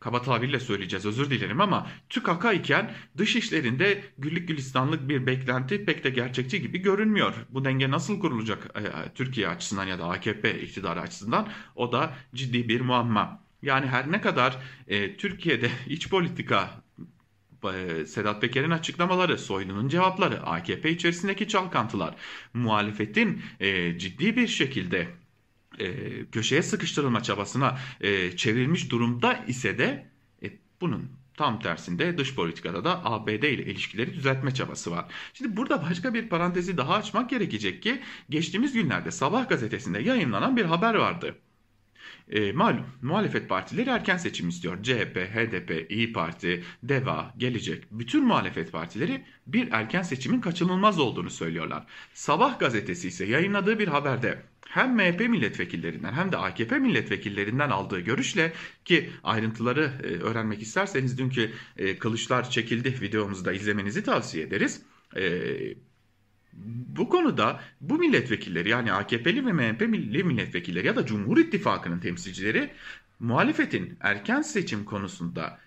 kaba 0.00 0.22
tabirle 0.22 0.60
söyleyeceğiz 0.60 1.06
özür 1.06 1.30
dilerim 1.30 1.60
ama 1.60 1.86
TÜKAK'a 2.08 2.52
iken 2.52 2.94
dış 3.16 3.36
işlerinde 3.36 4.04
güllük 4.18 4.48
gülistanlık 4.48 5.08
bir 5.08 5.26
beklenti 5.26 5.84
pek 5.84 6.04
de 6.04 6.10
gerçekçi 6.10 6.62
gibi 6.62 6.78
görünmüyor. 6.78 7.34
Bu 7.50 7.64
denge 7.64 7.90
nasıl 7.90 8.20
kurulacak 8.20 8.70
e, 8.76 9.12
Türkiye 9.14 9.48
açısından 9.48 9.86
ya 9.86 9.98
da 9.98 10.08
AKP 10.08 10.60
iktidarı 10.60 11.00
açısından 11.00 11.48
o 11.74 11.92
da 11.92 12.14
ciddi 12.34 12.68
bir 12.68 12.80
muamma. 12.80 13.42
Yani 13.62 13.86
her 13.86 14.12
ne 14.12 14.20
kadar 14.20 14.56
e, 14.88 15.16
Türkiye'de 15.16 15.70
iç 15.86 16.08
politika 16.08 16.70
e, 17.64 18.06
Sedat 18.06 18.40
Peker'in 18.40 18.70
açıklamaları, 18.70 19.38
Soylu'nun 19.38 19.88
cevapları, 19.88 20.42
AKP 20.42 20.90
içerisindeki 20.90 21.48
çalkantılar, 21.48 22.14
muhalefetin 22.54 23.42
e, 23.60 23.98
ciddi 23.98 24.36
bir 24.36 24.48
şekilde 24.48 25.08
e, 25.78 26.24
köşeye 26.32 26.62
sıkıştırılma 26.62 27.22
çabasına 27.22 27.78
e, 28.00 28.36
çevrilmiş 28.36 28.90
durumda 28.90 29.44
ise 29.46 29.78
de 29.78 30.06
e, 30.42 30.52
bunun 30.80 31.10
tam 31.36 31.60
tersinde 31.60 32.18
dış 32.18 32.34
politikada 32.34 32.84
da 32.84 33.04
ABD 33.04 33.28
ile 33.28 33.64
ilişkileri 33.64 34.14
düzeltme 34.14 34.54
çabası 34.54 34.90
var. 34.90 35.04
Şimdi 35.34 35.56
burada 35.56 35.82
başka 35.82 36.14
bir 36.14 36.28
parantezi 36.28 36.76
daha 36.76 36.94
açmak 36.94 37.30
gerekecek 37.30 37.82
ki 37.82 38.00
geçtiğimiz 38.30 38.72
günlerde 38.72 39.10
Sabah 39.10 39.48
gazetesinde 39.48 40.02
yayınlanan 40.02 40.56
bir 40.56 40.64
haber 40.64 40.94
vardı. 40.94 41.36
E, 42.30 42.52
malum 42.52 42.86
muhalefet 43.02 43.48
partileri 43.48 43.90
erken 43.90 44.16
seçim 44.16 44.48
istiyor. 44.48 44.82
CHP, 44.82 45.16
HDP, 45.16 45.90
İyi 45.90 46.12
Parti, 46.12 46.64
DEVA, 46.82 47.34
Gelecek 47.36 47.84
bütün 47.90 48.24
muhalefet 48.24 48.72
partileri 48.72 49.24
bir 49.46 49.72
erken 49.72 50.02
seçimin 50.02 50.40
kaçınılmaz 50.40 50.98
olduğunu 50.98 51.30
söylüyorlar. 51.30 51.86
Sabah 52.14 52.58
gazetesi 52.58 53.08
ise 53.08 53.24
yayınladığı 53.24 53.78
bir 53.78 53.88
haberde 53.88 54.42
hem 54.68 54.94
MHP 54.94 55.20
milletvekillerinden 55.20 56.12
hem 56.12 56.32
de 56.32 56.36
AKP 56.36 56.78
milletvekillerinden 56.78 57.70
aldığı 57.70 58.00
görüşle 58.00 58.52
ki 58.84 59.10
ayrıntıları 59.24 59.92
e, 60.02 60.06
öğrenmek 60.06 60.62
isterseniz 60.62 61.18
dünkü 61.18 61.52
e, 61.76 61.98
kılıçlar 61.98 62.50
çekildi 62.50 63.00
videomuzda 63.00 63.52
izlemenizi 63.52 64.02
tavsiye 64.02 64.44
ederiz. 64.44 64.82
E, 65.16 65.52
bu 66.96 67.08
konuda 67.08 67.60
bu 67.80 67.98
milletvekilleri 67.98 68.68
yani 68.68 68.92
AKP'li 68.92 69.46
ve 69.46 69.52
MHP'li 69.52 70.24
milletvekilleri 70.24 70.86
ya 70.86 70.96
da 70.96 71.06
Cumhur 71.06 71.38
İttifakı'nın 71.38 72.00
temsilcileri 72.00 72.70
muhalefetin 73.20 73.96
erken 74.00 74.42
seçim 74.42 74.84
konusunda 74.84 75.58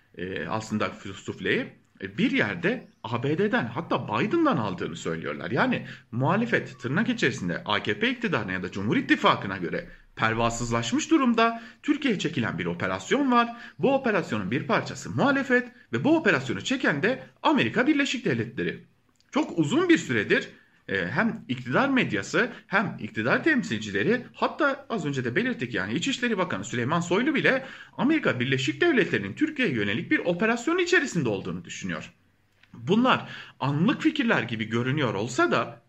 aslında 0.48 0.90
sufleyi 1.14 1.79
bir 2.00 2.30
yerde 2.30 2.88
ABD'den 3.04 3.66
hatta 3.66 4.08
Biden'dan 4.08 4.56
aldığını 4.56 4.96
söylüyorlar. 4.96 5.50
Yani 5.50 5.86
muhalefet 6.12 6.80
tırnak 6.80 7.08
içerisinde 7.08 7.62
AKP 7.64 8.10
iktidarına 8.10 8.52
ya 8.52 8.62
da 8.62 8.70
Cumhur 8.70 8.96
İttifakı'na 8.96 9.56
göre 9.56 9.88
pervasızlaşmış 10.16 11.10
durumda. 11.10 11.62
Türkiye'ye 11.82 12.18
çekilen 12.18 12.58
bir 12.58 12.66
operasyon 12.66 13.32
var. 13.32 13.56
Bu 13.78 13.94
operasyonun 13.94 14.50
bir 14.50 14.66
parçası 14.66 15.10
muhalefet 15.10 15.68
ve 15.92 16.04
bu 16.04 16.16
operasyonu 16.16 16.60
çeken 16.64 17.02
de 17.02 17.22
Amerika 17.42 17.86
Birleşik 17.86 18.24
Devletleri. 18.24 18.84
Çok 19.30 19.58
uzun 19.58 19.88
bir 19.88 19.98
süredir 19.98 20.42
e, 20.42 20.46
hem 20.90 21.44
iktidar 21.48 21.88
medyası 21.88 22.50
hem 22.66 22.96
iktidar 23.00 23.44
temsilcileri 23.44 24.26
hatta 24.34 24.86
az 24.88 25.06
önce 25.06 25.24
de 25.24 25.36
belirttik 25.36 25.74
yani 25.74 25.94
İçişleri 25.94 26.38
Bakanı 26.38 26.64
Süleyman 26.64 27.00
Soylu 27.00 27.34
bile 27.34 27.66
Amerika 27.96 28.40
Birleşik 28.40 28.80
Devletleri'nin 28.80 29.34
Türkiye'ye 29.34 29.74
yönelik 29.74 30.10
bir 30.10 30.18
operasyon 30.18 30.78
içerisinde 30.78 31.28
olduğunu 31.28 31.64
düşünüyor. 31.64 32.12
Bunlar 32.74 33.30
anlık 33.60 34.02
fikirler 34.02 34.42
gibi 34.42 34.64
görünüyor 34.64 35.14
olsa 35.14 35.50
da 35.50 35.82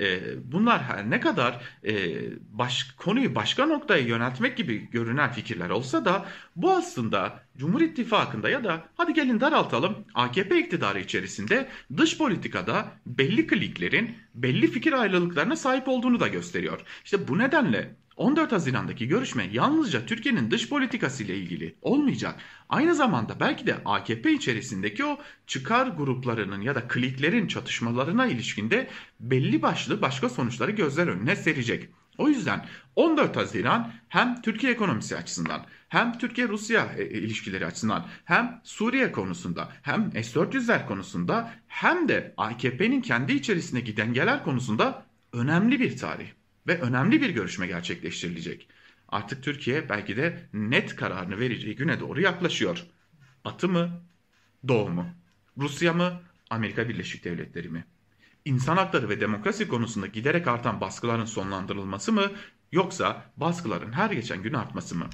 e, 0.00 0.20
bunlar 0.52 1.10
ne 1.10 1.20
kadar 1.20 1.60
e, 1.86 2.14
baş, 2.52 2.82
konuyu 2.82 3.34
başka 3.34 3.66
noktaya 3.66 4.02
yöneltmek 4.02 4.56
gibi 4.56 4.90
görünen 4.90 5.32
fikirler 5.32 5.70
olsa 5.70 6.04
da 6.04 6.26
bu 6.56 6.72
aslında 6.72 7.40
Cumhur 7.56 7.80
İttifakı'nda 7.80 8.48
ya 8.48 8.64
da 8.64 8.84
hadi 8.96 9.14
gelin 9.14 9.40
daraltalım 9.40 10.04
AKP 10.14 10.58
iktidarı 10.58 11.00
içerisinde 11.00 11.68
dış 11.96 12.18
politikada 12.18 12.92
belli 13.06 13.46
kliklerin 13.46 14.16
belli 14.34 14.66
fikir 14.66 14.92
ayrılıklarına 14.92 15.56
sahip 15.56 15.88
olduğunu 15.88 16.20
da 16.20 16.28
gösteriyor. 16.28 16.80
İşte 17.04 17.28
bu 17.28 17.38
nedenle 17.38 17.94
14 18.16 18.52
Haziran'daki 18.52 19.08
görüşme 19.08 19.48
yalnızca 19.52 20.06
Türkiye'nin 20.06 20.50
dış 20.50 20.68
politikası 20.68 21.24
ile 21.24 21.36
ilgili 21.36 21.74
olmayacak. 21.82 22.40
Aynı 22.68 22.94
zamanda 22.94 23.40
belki 23.40 23.66
de 23.66 23.76
AKP 23.84 24.32
içerisindeki 24.32 25.04
o 25.04 25.18
çıkar 25.46 25.86
gruplarının 25.86 26.60
ya 26.60 26.74
da 26.74 26.88
kliklerin 26.88 27.46
çatışmalarına 27.46 28.26
ilişkinde 28.26 28.88
belli 29.20 29.62
başlı 29.62 30.02
başka 30.02 30.28
sonuçları 30.28 30.70
gözler 30.70 31.06
önüne 31.06 31.36
serecek. 31.36 31.88
O 32.18 32.28
yüzden 32.28 32.66
14 32.96 33.36
Haziran 33.36 33.92
hem 34.08 34.42
Türkiye 34.42 34.72
ekonomisi 34.72 35.16
açısından 35.16 35.66
hem 35.88 36.18
Türkiye-Rusya 36.18 36.88
e, 36.98 37.04
ilişkileri 37.08 37.66
açısından 37.66 38.06
hem 38.24 38.60
Suriye 38.64 39.12
konusunda 39.12 39.72
hem 39.82 40.12
S-400'ler 40.12 40.86
konusunda 40.86 41.54
hem 41.66 42.08
de 42.08 42.34
AKP'nin 42.36 43.00
kendi 43.00 43.32
içerisindeki 43.32 43.96
dengeler 43.96 44.44
konusunda 44.44 45.06
önemli 45.32 45.80
bir 45.80 45.96
tarih 45.96 46.28
ve 46.66 46.80
önemli 46.80 47.20
bir 47.20 47.30
görüşme 47.30 47.66
gerçekleştirilecek. 47.66 48.68
Artık 49.08 49.42
Türkiye 49.42 49.88
belki 49.88 50.16
de 50.16 50.48
net 50.52 50.96
kararını 50.96 51.38
vereceği 51.38 51.76
güne 51.76 52.00
doğru 52.00 52.20
yaklaşıyor. 52.20 52.84
Batı 53.44 53.68
mı? 53.68 54.02
Doğu 54.68 54.88
mu? 54.88 55.06
Rusya 55.58 55.92
mı? 55.92 56.22
Amerika 56.50 56.88
Birleşik 56.88 57.24
Devletleri 57.24 57.68
mi? 57.68 57.84
İnsan 58.44 58.76
hakları 58.76 59.08
ve 59.08 59.20
demokrasi 59.20 59.68
konusunda 59.68 60.06
giderek 60.06 60.48
artan 60.48 60.80
baskıların 60.80 61.24
sonlandırılması 61.24 62.12
mı 62.12 62.32
yoksa 62.72 63.30
baskıların 63.36 63.92
her 63.92 64.10
geçen 64.10 64.42
gün 64.42 64.52
artması 64.52 64.94
mı? 64.94 65.06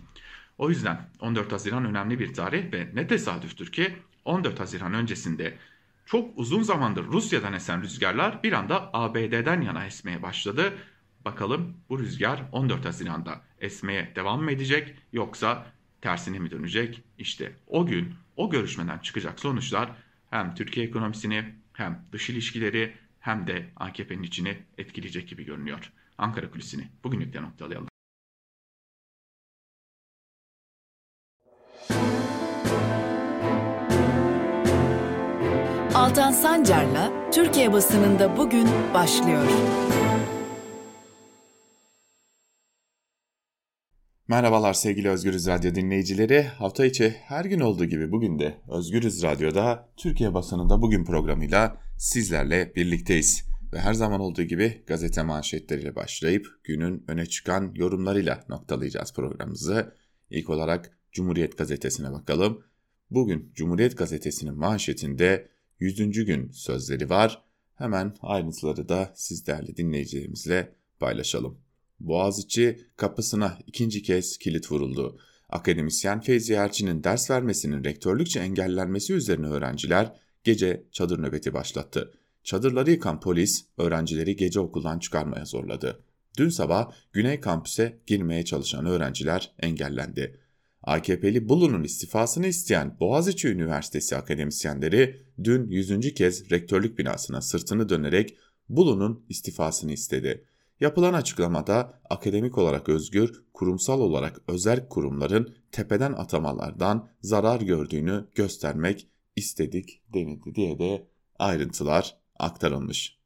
O 0.59 0.71
yüzden 0.71 1.09
14 1.21 1.53
Haziran 1.53 1.85
önemli 1.85 2.19
bir 2.19 2.35
tarih 2.35 2.73
ve 2.73 2.91
ne 2.95 3.07
tesadüftür 3.07 3.73
ki 3.73 3.97
14 4.25 4.61
Haziran 4.61 4.95
öncesinde 4.95 5.59
çok 6.07 6.39
uzun 6.39 6.63
zamandır 6.63 7.07
Rusya'dan 7.07 7.53
esen 7.53 7.83
rüzgarlar 7.83 8.43
bir 8.43 8.53
anda 8.53 8.91
ABD'den 8.93 9.61
yana 9.61 9.87
esmeye 9.87 10.23
başladı. 10.23 10.73
Bakalım 11.25 11.77
bu 11.89 11.99
rüzgar 11.99 12.43
14 12.53 12.85
Haziran'da 12.85 13.41
esmeye 13.61 14.13
devam 14.17 14.43
mı 14.43 14.53
edecek 14.53 14.95
yoksa 15.13 15.67
tersine 16.01 16.39
mi 16.39 16.51
dönecek? 16.51 17.03
İşte 17.19 17.57
o 17.67 17.87
gün 17.87 18.15
o 18.37 18.51
görüşmeden 18.51 18.99
çıkacak 18.99 19.41
sonuçlar 19.41 19.91
hem 20.31 20.55
Türkiye 20.55 20.87
ekonomisini 20.87 21.55
hem 21.73 22.05
dış 22.13 22.31
ilişkileri 22.31 22.97
hem 23.21 23.47
de 23.47 23.71
AKP'nin 23.77 24.23
içini 24.23 24.59
etkileyecek 24.79 25.29
gibi 25.29 25.45
görünüyor. 25.45 25.93
Ankara 26.19 26.51
Kulisi'ni 26.51 26.89
bugünlük 27.05 27.33
de 27.33 27.43
noktalayalım. 27.43 27.89
Altan 35.95 36.33
Sancar'la 36.33 37.31
Türkiye 37.31 37.73
basınında 37.73 38.37
bugün 38.37 38.69
başlıyor. 38.95 39.47
Merhabalar 44.31 44.75
sevgili 44.75 45.09
Özgürüz 45.09 45.47
Radyo 45.47 45.75
dinleyicileri. 45.75 46.43
Hafta 46.43 46.87
içi 46.87 47.11
her 47.11 47.45
gün 47.45 47.61
olduğu 47.61 47.85
gibi 47.85 48.13
bugün 48.13 48.39
de 48.39 48.55
Özgürüz 48.69 49.23
Radyo'da 49.23 49.89
Türkiye 49.97 50.35
basınında 50.35 50.83
bugün 50.83 51.05
programıyla 51.05 51.81
sizlerle 51.99 52.73
birlikteyiz. 52.77 53.45
Ve 53.73 53.79
her 53.81 53.95
zaman 53.95 54.21
olduğu 54.21 54.43
gibi 54.43 54.83
gazete 54.87 55.23
manşetleriyle 55.23 55.97
başlayıp 55.97 56.47
günün 56.65 57.05
öne 57.09 57.27
çıkan 57.27 57.73
yorumlarıyla 57.75 58.45
noktalayacağız 58.49 59.13
programımızı. 59.15 59.95
İlk 60.31 60.51
olarak 60.51 60.99
Cumhuriyet 61.13 61.59
Gazetesi'ne 61.59 62.13
bakalım. 62.13 62.65
Bugün 63.11 63.53
Cumhuriyet 63.55 63.99
Gazetesi'nin 63.99 64.55
manşetinde 64.55 65.49
100. 65.81 65.97
gün 66.25 66.51
sözleri 66.51 67.11
var. 67.11 67.43
Hemen 67.75 68.15
ayrıntıları 68.23 68.89
da 68.89 69.13
siz 69.15 69.47
değerli 69.47 69.77
dinleyicilerimizle 69.77 70.75
paylaşalım. 71.01 71.70
Boğaziçi 72.01 72.81
kapısına 72.97 73.59
ikinci 73.67 74.03
kez 74.03 74.39
kilit 74.39 74.73
vuruldu. 74.73 75.19
Akademisyen 75.49 76.21
Feyzi 76.21 76.53
Erçin'in 76.53 77.05
ders 77.05 77.31
vermesinin 77.31 77.85
rektörlükçe 77.85 78.41
engellenmesi 78.41 79.15
üzerine 79.15 79.47
öğrenciler 79.47 80.13
gece 80.45 80.85
çadır 80.93 81.23
nöbeti 81.23 81.55
başlattı. 81.55 82.13
Çadırları 82.45 82.91
yıkan 82.91 83.21
polis 83.21 83.65
öğrencileri 83.79 84.37
gece 84.37 84.61
okuldan 84.61 84.99
çıkarmaya 84.99 85.45
zorladı. 85.45 86.05
Dün 86.39 86.49
sabah 86.49 86.93
Güney 87.13 87.41
Kampüs'e 87.41 88.01
girmeye 88.07 88.45
çalışan 88.45 88.87
öğrenciler 88.87 89.53
engellendi. 89.59 90.41
AKP'li 90.83 91.49
Bulu'nun 91.49 91.85
istifasını 91.85 92.47
isteyen 92.47 92.97
Boğaziçi 93.01 93.49
Üniversitesi 93.49 94.17
akademisyenleri 94.17 95.23
dün 95.45 95.71
100. 95.71 96.15
kez 96.15 96.51
rektörlük 96.51 96.99
binasına 96.99 97.41
sırtını 97.41 97.89
dönerek 97.89 98.37
Bulu'nun 98.69 99.25
istifasını 99.29 99.93
istedi. 99.93 100.45
Yapılan 100.81 101.15
açıklamada 101.15 102.01
akademik 102.11 102.59
olarak 102.59 102.89
özgür, 102.89 103.45
kurumsal 103.55 104.01
olarak 104.01 104.41
özel 104.49 104.89
kurumların 104.89 105.55
tepeden 105.73 106.13
atamalardan 106.13 107.09
zarar 107.23 107.61
gördüğünü 107.61 108.29
göstermek 108.35 109.09
istedik 109.37 110.03
denildi 110.15 110.55
diye 110.55 110.79
de 110.79 111.07
ayrıntılar 111.39 112.17
aktarılmış. 112.39 113.19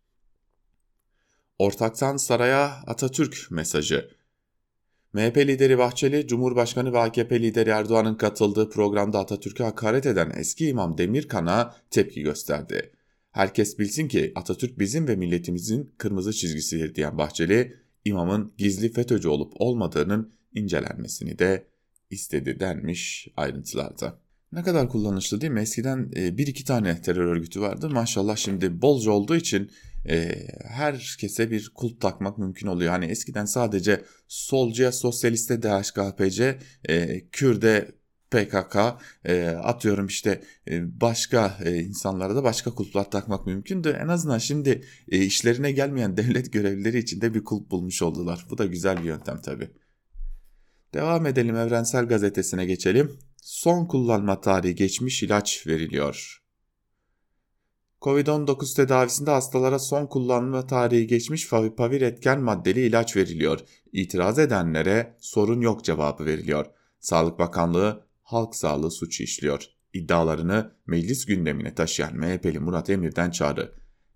Ortaktan 1.59 2.17
saraya 2.17 2.65
Atatürk 2.87 3.47
mesajı 3.51 4.11
MHP 5.13 5.37
lideri 5.37 5.79
Bahçeli, 5.79 6.27
Cumhurbaşkanı 6.27 6.93
ve 6.93 6.99
AKP 6.99 7.43
lideri 7.43 7.71
Erdoğan'ın 7.71 8.15
katıldığı 8.15 8.71
programda 8.71 9.19
Atatürk'e 9.19 9.65
hakaret 9.65 10.07
eden 10.07 10.31
eski 10.37 10.69
imam 10.69 10.99
Demirkan'a 10.99 11.75
tepki 11.91 12.23
gösterdi. 12.23 12.93
Herkes 13.35 13.79
bilsin 13.79 14.09
ki 14.09 14.33
Atatürk 14.35 14.79
bizim 14.79 15.09
ve 15.09 15.17
milletimizin 15.17 15.95
kırmızı 15.99 16.33
çizgisidir 16.33 16.95
diyen 16.95 17.19
Bahçeli, 17.19 17.77
imamın 18.05 18.53
gizli 18.59 18.93
FETÖ'cü 18.93 19.29
olup 19.29 19.53
olmadığının 19.57 20.33
incelenmesini 20.53 21.39
de 21.39 21.67
istedi 22.11 22.61
denmiş 22.61 23.29
ayrıntılarda. 23.37 24.19
Ne 24.53 24.63
kadar 24.63 24.89
kullanışlı 24.89 25.41
değil 25.41 25.53
mi? 25.53 25.61
Eskiden 25.61 26.13
e, 26.17 26.39
bir 26.39 26.47
iki 26.47 26.65
tane 26.65 27.03
terör 27.03 27.27
örgütü 27.27 27.61
vardı. 27.61 27.91
Maşallah 27.91 28.37
şimdi 28.37 28.83
bolca 28.83 29.11
olduğu 29.11 29.37
için 29.37 29.71
e, 30.09 30.47
herkese 30.65 31.51
bir 31.51 31.71
kulp 31.75 32.01
takmak 32.01 32.39
mümkün 32.39 32.67
oluyor. 32.67 32.91
Hani 32.91 33.05
eskiden 33.05 33.45
sadece 33.45 34.05
solcuya, 34.29 34.93
sosyaliste 34.93 35.63
DHKPC, 35.63 36.59
e, 36.89 37.27
Kürde 37.29 37.93
PKK 38.31 38.77
e, 39.25 39.47
atıyorum 39.47 40.07
işte 40.07 40.43
e, 40.71 41.01
başka 41.01 41.59
e, 41.65 41.77
insanlara 41.77 42.37
da 42.37 42.45
başka 42.45 42.75
kulplar 42.75 43.11
takmak 43.11 43.47
mümkündü. 43.47 43.99
En 44.03 44.09
azından 44.09 44.39
şimdi 44.39 44.85
işlerine 45.07 45.73
gelmeyen 45.73 46.17
devlet 46.17 46.53
görevlileri 46.53 46.99
için 46.99 47.21
de 47.21 47.35
bir 47.35 47.45
kulp 47.45 47.71
bulmuş 47.71 48.03
oldular. 48.03 48.47
Bu 48.51 48.59
da 48.59 48.67
güzel 48.67 48.99
bir 48.99 49.05
yöntem 49.05 49.41
tabii. 49.41 49.71
Devam 50.95 51.27
edelim 51.27 51.57
Evrensel 51.57 52.07
Gazetesi'ne 52.07 52.65
geçelim. 52.65 53.19
Son 53.43 53.87
kullanma 53.87 54.41
tarihi 54.41 54.75
geçmiş 54.75 55.23
ilaç 55.23 55.67
veriliyor. 55.67 56.45
Covid-19 58.05 58.77
tedavisinde 58.77 59.31
hastalara 59.31 59.79
son 59.79 60.07
kullanma 60.07 60.67
tarihi 60.67 61.07
geçmiş 61.07 61.47
favipavir 61.47 62.01
etken 62.01 62.41
maddeli 62.41 62.87
ilaç 62.87 63.17
veriliyor. 63.17 63.61
İtiraz 63.93 64.39
edenlere 64.39 65.17
sorun 65.21 65.61
yok 65.61 65.85
cevabı 65.85 66.25
veriliyor. 66.25 66.67
Sağlık 67.01 67.39
Bakanlığı 67.39 68.07
halk 68.25 68.57
sağlığı 68.57 68.91
suçu 68.91 69.23
işliyor. 69.23 69.65
İddialarını 69.93 70.73
meclis 70.87 71.27
gündemine 71.27 71.75
taşıyan 71.75 72.17
MHP'li 72.17 72.59
Murat 72.59 72.91
Emir'den 72.91 73.31
çağrı. 73.31 73.73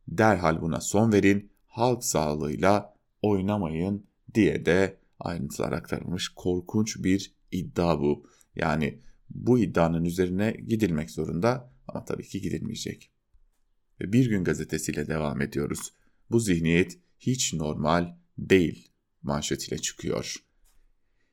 Derhal 0.08 0.60
buna 0.60 0.80
son 0.80 1.12
verin, 1.12 1.52
halk 1.66 2.04
sağlığıyla 2.04 2.94
oynamayın 3.22 4.06
diye 4.34 4.66
de 4.66 4.98
ayrıntılar 5.20 5.72
aktarılmış. 5.72 6.28
Korkunç 6.28 7.04
bir 7.04 7.34
iddia 7.52 8.00
bu. 8.00 8.26
Yani 8.56 9.00
bu 9.30 9.58
iddianın 9.58 10.04
üzerine 10.04 10.56
gidilmek 10.66 11.10
zorunda 11.10 11.72
ama 11.88 12.04
tabii 12.04 12.28
ki 12.28 12.40
gidilmeyecek. 12.40 13.10
Ve 14.00 14.12
Bir 14.12 14.30
Gün 14.30 14.44
gazetesiyle 14.44 15.06
devam 15.06 15.40
ediyoruz. 15.40 15.92
Bu 16.30 16.40
zihniyet 16.40 16.98
hiç 17.18 17.54
normal 17.54 18.16
değil 18.38 18.88
manşetiyle 19.22 19.78
çıkıyor. 19.78 20.47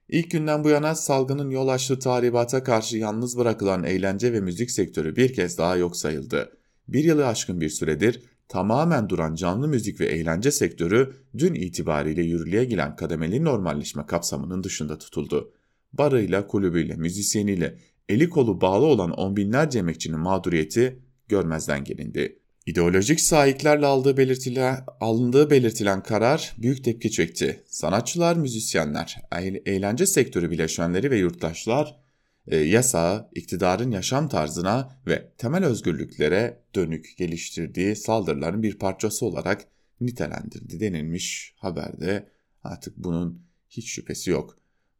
İlk 0.09 0.31
günden 0.31 0.63
bu 0.63 0.69
yana 0.69 0.95
salgının 0.95 1.49
yol 1.49 1.67
açtığı 1.67 1.99
tahribata 1.99 2.63
karşı 2.63 2.97
yalnız 2.97 3.37
bırakılan 3.37 3.83
eğlence 3.83 4.33
ve 4.33 4.39
müzik 4.39 4.71
sektörü 4.71 5.15
bir 5.15 5.33
kez 5.33 5.57
daha 5.57 5.75
yok 5.75 5.97
sayıldı. 5.97 6.57
Bir 6.87 7.03
yılı 7.03 7.27
aşkın 7.27 7.61
bir 7.61 7.69
süredir 7.69 8.23
tamamen 8.47 9.09
duran 9.09 9.35
canlı 9.35 9.67
müzik 9.67 10.01
ve 10.01 10.05
eğlence 10.05 10.51
sektörü 10.51 11.13
dün 11.37 11.53
itibariyle 11.53 12.21
yürürlüğe 12.21 12.65
giren 12.65 12.95
kademeli 12.95 13.43
normalleşme 13.43 14.05
kapsamının 14.05 14.63
dışında 14.63 14.97
tutuldu. 14.97 15.53
Barıyla, 15.93 16.47
kulübüyle, 16.47 16.95
müzisyeniyle, 16.95 17.79
eli 18.09 18.29
kolu 18.29 18.61
bağlı 18.61 18.85
olan 18.85 19.11
on 19.11 19.35
binlerce 19.35 19.79
emekçinin 19.79 20.19
mağduriyeti 20.19 20.99
görmezden 21.27 21.83
gelindi. 21.83 22.39
İdeolojik 22.65 23.21
sahiplerle 23.21 23.85
aldığı 23.85 24.17
belirtilen, 24.17 24.83
alındığı 24.99 25.49
belirtilen 25.49 26.03
karar 26.03 26.55
büyük 26.57 26.83
tepki 26.83 27.11
çekti. 27.11 27.63
Sanatçılar, 27.67 28.35
müzisyenler, 28.35 29.21
eğlence 29.65 30.05
sektörü 30.05 30.51
bileşenleri 30.51 31.11
ve 31.11 31.17
yurttaşlar 31.17 31.99
e, 32.47 32.57
yasağı, 32.57 33.29
iktidarın 33.35 33.91
yaşam 33.91 34.29
tarzına 34.29 34.99
ve 35.07 35.31
temel 35.37 35.65
özgürlüklere 35.65 36.59
dönük 36.75 37.13
geliştirdiği 37.17 37.95
saldırıların 37.95 38.63
bir 38.63 38.79
parçası 38.79 39.25
olarak 39.25 39.67
nitelendirdi 40.01 40.79
denilmiş 40.79 41.55
haberde. 41.57 42.29
Artık 42.63 42.97
bunun 42.97 43.41
hiç 43.69 43.91
şüphesi 43.91 44.31
yok. 44.31 44.57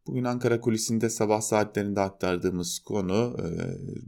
Bugün 0.08 0.23
Ankara 0.23 0.62
kulisinde 0.62 1.10
sabah 1.10 1.41
saatlerinde 1.41 2.01
aktardığımız 2.01 2.80
konu 2.80 3.38
e, 3.39 3.45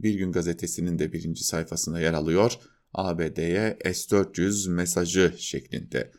Bir 0.02 0.14
Gün 0.14 0.32
Gazetesi'nin 0.32 0.98
de 0.98 1.12
birinci 1.12 1.44
sayfasında 1.44 2.00
yer 2.00 2.14
alıyor. 2.14 2.58
ABD'ye 2.94 3.78
S-400 3.84 4.70
mesajı 4.70 5.34
şeklinde. 5.38 6.12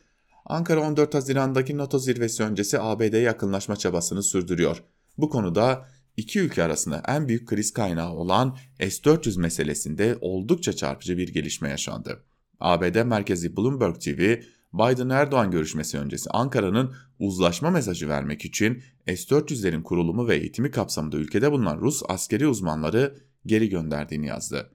Ankara 0.46 0.80
14 0.80 1.14
Haziran'daki 1.14 1.76
NATO 1.76 1.98
zirvesi 1.98 2.42
öncesi 2.42 2.80
ABD'ye 2.80 3.20
yakınlaşma 3.20 3.76
çabasını 3.76 4.22
sürdürüyor. 4.22 4.82
Bu 5.18 5.30
konuda 5.30 5.88
iki 6.16 6.40
ülke 6.40 6.62
arasında 6.62 7.02
en 7.08 7.28
büyük 7.28 7.48
kriz 7.48 7.72
kaynağı 7.72 8.12
olan 8.12 8.56
S-400 8.80 9.40
meselesinde 9.40 10.18
oldukça 10.20 10.72
çarpıcı 10.72 11.18
bir 11.18 11.28
gelişme 11.28 11.68
yaşandı. 11.68 12.24
ABD 12.60 13.02
merkezi 13.04 13.56
Bloomberg 13.56 14.00
TV, 14.00 14.40
Biden-Erdoğan 14.72 15.50
görüşmesi 15.50 15.98
öncesi 15.98 16.30
Ankara'nın 16.30 16.94
uzlaşma 17.18 17.70
mesajı 17.70 18.08
vermek 18.08 18.44
için 18.44 18.82
S-400'lerin 19.06 19.82
kurulumu 19.82 20.28
ve 20.28 20.36
eğitimi 20.36 20.70
kapsamında 20.70 21.16
ülkede 21.16 21.52
bulunan 21.52 21.78
Rus 21.78 22.02
askeri 22.08 22.46
uzmanları 22.46 23.14
geri 23.46 23.68
gönderdiğini 23.68 24.26
yazdı. 24.26 24.70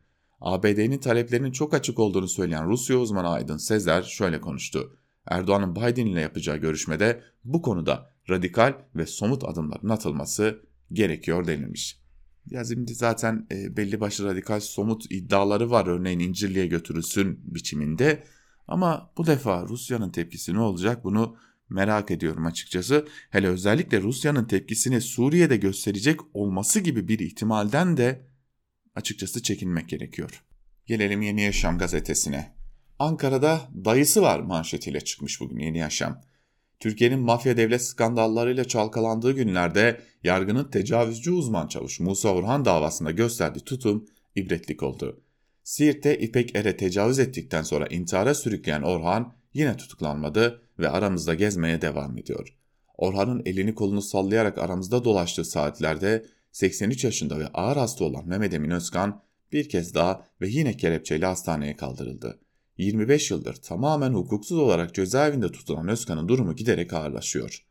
ABD'nin 0.45 0.97
taleplerinin 0.97 1.51
çok 1.51 1.73
açık 1.73 1.99
olduğunu 1.99 2.27
söyleyen 2.27 2.67
Rusya 2.67 2.97
uzmanı 2.97 3.29
Aydın 3.29 3.58
Sezer 3.58 4.03
şöyle 4.03 4.41
konuştu. 4.41 4.97
Erdoğan'ın 5.27 5.75
Biden 5.75 6.05
ile 6.05 6.21
yapacağı 6.21 6.58
görüşmede 6.58 7.21
bu 7.43 7.62
konuda 7.62 8.10
radikal 8.29 8.73
ve 8.95 9.05
somut 9.05 9.43
adımların 9.43 9.89
atılması 9.89 10.60
gerekiyor 10.91 11.47
denilmiş. 11.47 11.99
Ya 12.45 12.63
şimdi 12.65 12.93
zaten 12.93 13.47
e, 13.51 13.77
belli 13.77 13.99
başlı 13.99 14.25
radikal 14.25 14.60
somut 14.60 15.12
iddiaları 15.12 15.71
var 15.71 15.88
örneğin 15.88 16.19
İncirli'ye 16.19 16.67
götürülsün 16.67 17.39
biçiminde. 17.43 18.23
Ama 18.67 19.12
bu 19.17 19.27
defa 19.27 19.67
Rusya'nın 19.67 20.10
tepkisi 20.10 20.53
ne 20.53 20.60
olacak 20.60 21.03
bunu 21.03 21.38
merak 21.69 22.12
ediyorum 22.12 22.45
açıkçası. 22.45 23.08
Hele 23.29 23.47
özellikle 23.47 24.01
Rusya'nın 24.01 24.45
tepkisini 24.45 25.01
Suriye'de 25.01 25.58
gösterecek 25.58 26.19
olması 26.34 26.79
gibi 26.79 27.08
bir 27.08 27.19
ihtimalden 27.19 27.97
de 27.97 28.35
açıkçası 28.95 29.43
çekinmek 29.43 29.89
gerekiyor. 29.89 30.43
Gelelim 30.86 31.21
Yeni 31.21 31.41
Yaşam 31.41 31.77
gazetesine. 31.77 32.55
Ankara'da 32.99 33.62
dayısı 33.86 34.21
var 34.21 34.39
manşetiyle 34.39 35.01
çıkmış 35.01 35.41
bugün 35.41 35.60
Yeni 35.60 35.77
Yaşam. 35.77 36.21
Türkiye'nin 36.79 37.19
mafya 37.19 37.58
devlet 37.58 37.81
skandallarıyla 37.81 38.63
çalkalandığı 38.63 39.31
günlerde 39.31 40.01
yargının 40.23 40.63
tecavüzcü 40.63 41.31
uzman 41.31 41.67
çavuş 41.67 41.99
Musa 41.99 42.29
Orhan 42.29 42.65
davasında 42.65 43.12
gösterdiği 43.12 43.60
tutum 43.60 44.05
ibretlik 44.36 44.84
oldu. 44.84 45.21
Siirt'te 45.63 46.19
İpek 46.19 46.55
Er'e 46.55 46.77
tecavüz 46.77 47.19
ettikten 47.19 47.63
sonra 47.63 47.88
intihara 47.88 48.34
sürükleyen 48.34 48.81
Orhan 48.81 49.34
yine 49.53 49.77
tutuklanmadı 49.77 50.62
ve 50.79 50.89
aramızda 50.89 51.34
gezmeye 51.34 51.81
devam 51.81 52.17
ediyor. 52.17 52.55
Orhan'ın 52.97 53.41
elini 53.45 53.75
kolunu 53.75 54.01
sallayarak 54.01 54.58
aramızda 54.58 55.03
dolaştığı 55.03 55.45
saatlerde 55.45 56.25
83 56.55 57.03
yaşında 57.03 57.39
ve 57.39 57.47
ağır 57.47 57.77
hasta 57.77 58.05
olan 58.05 58.27
Mehmet 58.27 58.53
Emin 58.53 58.69
Özkan 58.69 59.21
bir 59.51 59.69
kez 59.69 59.93
daha 59.93 60.25
ve 60.41 60.47
yine 60.47 60.77
kelepçeyle 60.77 61.25
hastaneye 61.25 61.75
kaldırıldı. 61.75 62.39
25 62.77 63.31
yıldır 63.31 63.55
tamamen 63.55 64.13
hukuksuz 64.13 64.57
olarak 64.57 64.95
cezaevinde 64.95 65.51
tutulan 65.51 65.87
Özkan'ın 65.87 66.27
durumu 66.27 66.55
giderek 66.55 66.93
ağırlaşıyor. 66.93 67.65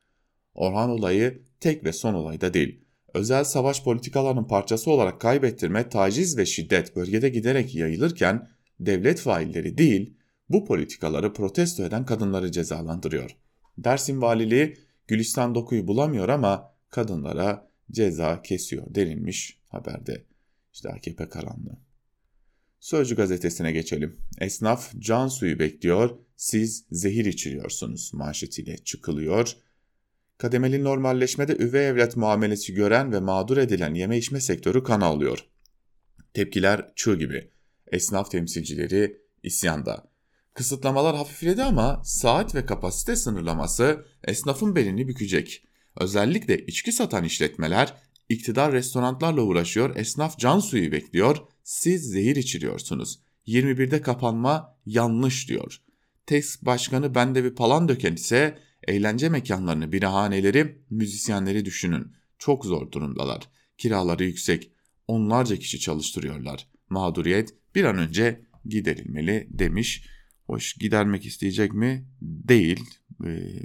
Orhan 0.54 0.90
olayı 0.90 1.42
tek 1.60 1.84
ve 1.84 1.92
son 1.92 2.14
olayda 2.14 2.54
değil. 2.54 2.84
Özel 3.14 3.44
savaş 3.44 3.84
politikalarının 3.84 4.44
parçası 4.44 4.90
olarak 4.90 5.20
kaybettirme, 5.20 5.88
taciz 5.88 6.38
ve 6.38 6.46
şiddet 6.46 6.96
bölgede 6.96 7.28
giderek 7.28 7.74
yayılırken 7.74 8.48
devlet 8.80 9.20
failleri 9.20 9.78
değil, 9.78 10.16
bu 10.48 10.64
politikaları 10.64 11.32
protesto 11.32 11.84
eden 11.84 12.06
kadınları 12.06 12.52
cezalandırıyor. 12.52 13.36
Dersim 13.78 14.22
valiliği 14.22 14.76
Gülistan 15.08 15.54
Doku'yu 15.54 15.86
bulamıyor 15.86 16.28
ama 16.28 16.74
kadınlara 16.90 17.73
ceza 17.92 18.42
kesiyor 18.42 18.94
denilmiş 18.94 19.58
haberde. 19.68 20.24
İşte 20.72 20.88
AKP 20.88 21.28
karanlığı. 21.28 21.78
Sözcü 22.80 23.16
gazetesine 23.16 23.72
geçelim. 23.72 24.16
Esnaf 24.40 24.92
can 24.98 25.28
suyu 25.28 25.58
bekliyor, 25.58 26.18
siz 26.36 26.86
zehir 26.90 27.24
içiriyorsunuz 27.24 28.10
manşetiyle 28.14 28.76
çıkılıyor. 28.76 29.56
Kademeli 30.38 30.84
normalleşmede 30.84 31.56
üvey 31.56 31.88
evlat 31.88 32.16
muamelesi 32.16 32.74
gören 32.74 33.12
ve 33.12 33.20
mağdur 33.20 33.56
edilen 33.56 33.94
yeme 33.94 34.18
içme 34.18 34.40
sektörü 34.40 34.82
kan 34.82 35.00
alıyor. 35.00 35.38
Tepkiler 36.34 36.92
çığ 36.96 37.14
gibi. 37.18 37.50
Esnaf 37.92 38.30
temsilcileri 38.30 39.20
isyanda. 39.42 40.10
Kısıtlamalar 40.54 41.16
hafifledi 41.16 41.62
ama 41.62 42.02
saat 42.04 42.54
ve 42.54 42.66
kapasite 42.66 43.16
sınırlaması 43.16 44.04
esnafın 44.24 44.76
belini 44.76 45.08
bükecek. 45.08 45.64
Özellikle 45.96 46.66
içki 46.66 46.92
satan 46.92 47.24
işletmeler 47.24 47.94
iktidar 48.28 48.72
restoranlarla 48.72 49.42
uğraşıyor, 49.42 49.96
esnaf 49.96 50.38
can 50.38 50.59
suyu 50.59 50.92
bekliyor, 50.92 51.37
siz 51.62 52.11
zehir 52.11 52.37
içiriyorsunuz. 52.37 53.20
21'de 53.46 54.00
kapanma 54.00 54.78
yanlış 54.87 55.48
diyor. 55.48 55.80
TES 56.26 56.62
başkanı 56.62 57.14
bende 57.14 57.44
bir 57.44 57.54
palan 57.54 57.88
döken 57.88 58.14
ise 58.14 58.59
eğlence 58.88 59.28
mekanlarını, 59.28 59.92
birahaneleri, 59.92 60.78
müzisyenleri 60.90 61.64
düşünün. 61.64 62.12
Çok 62.38 62.64
zor 62.64 62.92
durumdalar. 62.92 63.48
Kiraları 63.78 64.24
yüksek. 64.24 64.70
Onlarca 65.09 65.57
kişi 65.57 65.80
çalıştırıyorlar. 65.80 66.68
Mağduriyet 66.90 67.54
bir 67.74 67.85
an 67.85 67.98
önce 67.98 68.46
giderilmeli 68.64 69.46
demiş. 69.50 70.07
Hoş 70.46 70.74
gidermek 70.74 71.26
isteyecek 71.26 71.72
mi? 71.72 72.09
Değil. 72.22 72.85
Ee, 73.24 73.62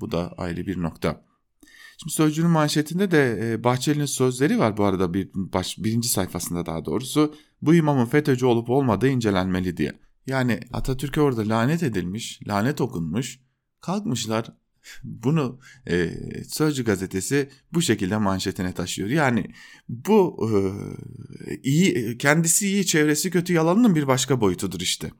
bu 0.00 0.10
da 0.10 0.32
ayrı 0.32 0.66
bir 0.66 0.82
nokta. 0.82 1.24
Şimdi 2.02 2.14
Sözcü'nün 2.14 2.50
manşetinde 2.50 3.10
de 3.10 3.38
e, 3.42 3.64
Bahçeli'nin 3.64 4.06
sözleri 4.06 4.58
var 4.58 4.76
bu 4.76 4.84
arada 4.84 5.14
bir, 5.14 5.30
baş, 5.34 5.78
birinci 5.78 6.08
sayfasında 6.08 6.66
daha 6.66 6.84
doğrusu. 6.84 7.34
Bu 7.62 7.74
imamın 7.74 8.06
FETÖ'cü 8.06 8.46
olup 8.46 8.70
olmadığı 8.70 9.08
incelenmeli 9.08 9.76
diye. 9.76 9.92
Yani 10.26 10.60
Atatürk'e 10.72 11.20
orada 11.20 11.48
lanet 11.48 11.82
edilmiş, 11.82 12.40
lanet 12.48 12.80
okunmuş. 12.80 13.40
Kalkmışlar 13.80 14.46
bunu 15.04 15.60
e, 15.90 16.10
Sözcü 16.48 16.84
gazetesi 16.84 17.50
bu 17.72 17.82
şekilde 17.82 18.16
manşetine 18.16 18.72
taşıyor. 18.72 19.08
Yani 19.08 19.46
bu 19.88 20.48
e, 20.48 20.54
iyi 21.62 22.18
kendisi 22.18 22.66
iyi 22.66 22.86
çevresi 22.86 23.30
kötü 23.30 23.52
yalanının 23.52 23.94
bir 23.94 24.06
başka 24.06 24.40
boyutudur 24.40 24.80
işte. 24.80 25.10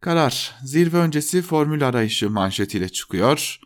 Karar 0.00 0.54
zirve 0.64 0.96
öncesi 0.96 1.42
formül 1.42 1.88
arayışı 1.88 2.30
manşetiyle 2.30 2.88
çıkıyor. 2.88 3.60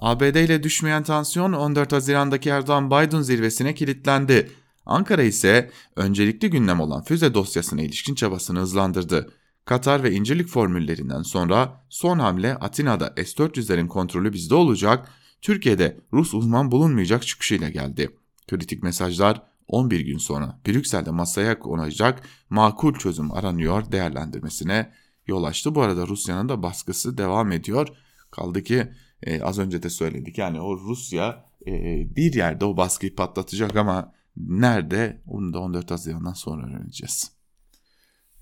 ABD 0.00 0.36
ile 0.36 0.62
düşmeyen 0.62 1.02
tansiyon 1.02 1.52
14 1.52 1.92
Haziran'daki 1.92 2.50
Erdoğan-Biden 2.50 3.20
zirvesine 3.20 3.74
kilitlendi. 3.74 4.50
Ankara 4.86 5.22
ise 5.22 5.70
öncelikli 5.96 6.50
gündem 6.50 6.80
olan 6.80 7.02
füze 7.02 7.34
dosyasına 7.34 7.82
ilişkin 7.82 8.14
çabasını 8.14 8.58
hızlandırdı. 8.58 9.32
Katar 9.64 10.02
ve 10.02 10.12
İncirlik 10.12 10.48
formüllerinden 10.48 11.22
sonra 11.22 11.84
son 11.88 12.18
hamle 12.18 12.54
Atina'da 12.54 13.12
S-400'lerin 13.16 13.88
kontrolü 13.88 14.32
bizde 14.32 14.54
olacak, 14.54 15.08
Türkiye'de 15.42 16.00
Rus 16.12 16.34
uzman 16.34 16.70
bulunmayacak 16.70 17.26
çıkışıyla 17.26 17.68
geldi. 17.68 18.10
Kritik 18.48 18.82
mesajlar 18.82 19.42
11 19.68 20.00
gün 20.00 20.18
sonra 20.18 20.60
Brüksel'de 20.66 21.10
masaya 21.10 21.58
konacak 21.58 22.22
makul 22.50 22.94
çözüm 22.94 23.32
aranıyor 23.32 23.92
değerlendirmesine 23.92 24.92
yol 25.26 25.44
açtı. 25.44 25.74
Bu 25.74 25.82
arada 25.82 26.06
Rusya'nın 26.06 26.48
da 26.48 26.62
baskısı 26.62 27.18
devam 27.18 27.52
ediyor. 27.52 27.88
Kaldı 28.30 28.62
ki 28.62 28.92
e, 29.22 29.42
az 29.42 29.58
önce 29.58 29.82
de 29.82 29.90
söyledik 29.90 30.38
yani 30.38 30.60
o 30.60 30.76
Rusya 30.78 31.44
e, 31.66 31.72
bir 32.16 32.34
yerde 32.34 32.64
o 32.64 32.76
baskıyı 32.76 33.16
patlatacak 33.16 33.76
ama 33.76 34.12
nerede 34.36 35.22
onu 35.26 35.52
da 35.52 35.60
14 35.60 35.90
Haziran'dan 35.90 36.32
sonra 36.32 36.66
öğreneceğiz. 36.66 37.32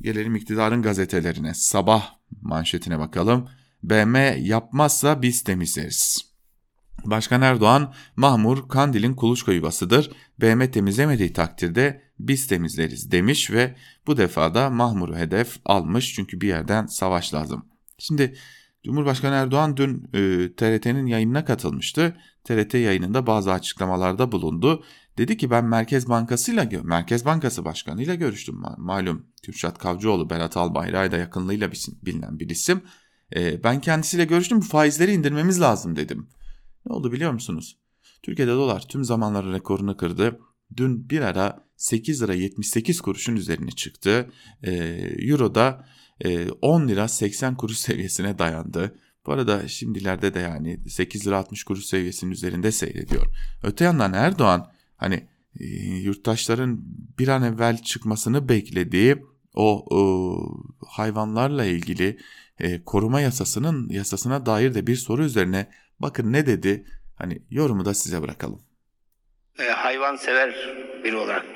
Gelelim 0.01 0.37
iktidarın 0.37 0.83
gazetelerine. 0.83 1.55
Sabah 1.55 2.14
manşetine 2.43 2.99
bakalım. 2.99 3.49
BM 3.83 4.19
yapmazsa 4.38 5.23
biz 5.23 5.45
temizleriz. 5.45 6.29
Başkan 7.05 7.43
Erdoğan, 7.43 7.95
Mahmur 8.17 8.69
Kandil'in 8.69 9.14
kuluçka 9.14 9.53
yuvasıdır. 9.53 10.11
BM 10.41 10.71
temizlemediği 10.71 11.33
takdirde 11.33 12.03
biz 12.19 12.47
temizleriz 12.47 13.12
demiş 13.12 13.51
ve 13.51 13.75
bu 14.07 14.17
defa 14.17 14.55
da 14.55 14.71
Mahmur'u 14.71 15.17
hedef 15.17 15.57
almış 15.64 16.14
çünkü 16.14 16.41
bir 16.41 16.49
yerden 16.49 16.87
savaş 16.87 17.35
lazım. 17.35 17.67
Şimdi 17.99 18.35
Cumhurbaşkanı 18.85 19.35
Erdoğan 19.35 19.77
dün 19.77 20.11
e, 20.14 20.53
TRT'nin 20.57 21.07
yayınına 21.07 21.45
katılmıştı. 21.45 22.17
TRT 22.45 22.75
yayınında 22.75 23.27
bazı 23.27 23.53
açıklamalarda 23.53 24.33
bulundu. 24.33 24.85
Dedi 25.19 25.37
ki 25.37 25.51
ben 25.51 25.64
Merkez 25.64 26.09
Bankası'yla 26.09 26.69
Merkez 26.83 27.25
Bankası 27.25 27.64
Başkanı 27.64 28.03
ile 28.03 28.17
görüştüm. 28.17 28.62
Malum 28.79 29.27
Kürşat 29.43 29.79
Kavcıoğlu, 29.79 30.31
Berat 30.31 30.57
Albayrak'la 30.57 31.17
yakınlığıyla 31.17 31.71
bilinen 32.03 32.38
bir 32.38 32.51
isim. 32.51 32.83
E, 33.37 33.64
ben 33.64 33.81
kendisiyle 33.81 34.25
görüştüm 34.25 34.61
faizleri 34.61 35.12
indirmemiz 35.12 35.61
lazım 35.61 35.97
dedim. 35.97 36.29
Ne 36.87 36.93
oldu 36.93 37.12
biliyor 37.12 37.33
musunuz? 37.33 37.79
Türkiye'de 38.23 38.53
dolar 38.53 38.88
tüm 38.88 39.05
zamanların 39.05 39.53
rekorunu 39.53 39.97
kırdı. 39.97 40.41
Dün 40.77 41.11
bir 41.11 41.21
ara 41.21 41.69
8 41.77 42.23
lira 42.23 42.35
78 42.35 43.01
kuruşun 43.01 43.37
üzerine 43.37 43.71
çıktı. 43.71 44.31
E, 44.62 44.73
Euro 45.19 45.55
da 45.55 45.85
10 46.63 46.83
ee, 46.83 46.89
lira 46.89 47.09
80 47.09 47.57
kuruş 47.57 47.77
seviyesine 47.77 48.39
dayandı. 48.39 48.99
Bu 49.27 49.33
arada 49.33 49.69
şimdilerde 49.69 50.35
de 50.35 50.39
yani 50.39 50.81
8 50.89 51.27
lira 51.27 51.39
60 51.39 51.65
kuruş 51.65 51.85
seviyesinin 51.85 52.31
üzerinde 52.31 52.73
seyrediyor. 52.73 53.27
Öte 53.63 53.85
yandan 53.85 54.13
Erdoğan 54.13 54.73
hani 54.97 55.27
e, 55.61 55.65
yurttaşların 55.95 56.81
bir 57.19 57.29
an 57.29 57.43
evvel 57.43 57.83
çıkmasını 57.83 58.49
beklediği 58.49 59.17
o, 59.55 59.85
o 59.97 60.41
hayvanlarla 60.87 61.65
ilgili 61.65 62.19
e, 62.59 62.85
koruma 62.85 63.21
yasasının 63.21 63.89
yasasına 63.89 64.47
dair 64.47 64.75
de 64.75 64.87
bir 64.87 64.97
soru 64.97 65.25
üzerine 65.25 65.71
bakın 66.01 66.33
ne 66.33 66.47
dedi 66.47 66.85
hani 67.15 67.43
yorumu 67.51 67.85
da 67.85 67.95
size 67.95 68.23
bırakalım. 68.23 68.63
E, 69.59 69.63
hayvan 69.63 70.17
sever 70.17 70.55
biri 71.05 71.17
olarak 71.17 71.47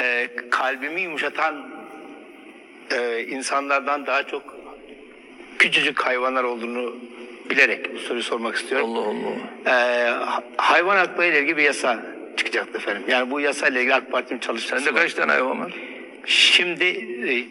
e, 0.00 0.30
kalbimi 0.50 1.00
yumuşatan 1.00 1.83
e, 2.90 3.24
insanlardan 3.28 4.06
daha 4.06 4.22
çok 4.22 4.56
küçücük 5.58 6.00
hayvanlar 6.00 6.44
olduğunu 6.44 6.96
bilerek 7.50 7.94
bu 7.94 7.98
soruyu 7.98 8.22
sormak 8.22 8.56
istiyorum. 8.56 8.90
Allah 8.90 9.08
Allah. 9.08 9.70
E, 9.70 10.10
hayvan 10.56 10.96
hakları 10.96 11.28
ile 11.28 11.40
ilgili 11.40 11.56
bir 11.56 11.62
yasa 11.62 12.02
çıkacaktı 12.36 12.78
efendim. 12.78 13.02
Yani 13.08 13.30
bu 13.30 13.40
yasa 13.40 13.68
ile 13.68 13.78
ilgili 13.78 13.94
AK 13.94 14.12
Parti'nin 14.12 14.38
çalışması 14.38 14.84
Sende 14.84 14.94
var. 14.94 15.02
kaç 15.02 15.14
tane 15.14 15.32
hayvan 15.32 15.60
var? 15.60 15.72
Şimdi 16.26 16.84
e, 16.84 17.44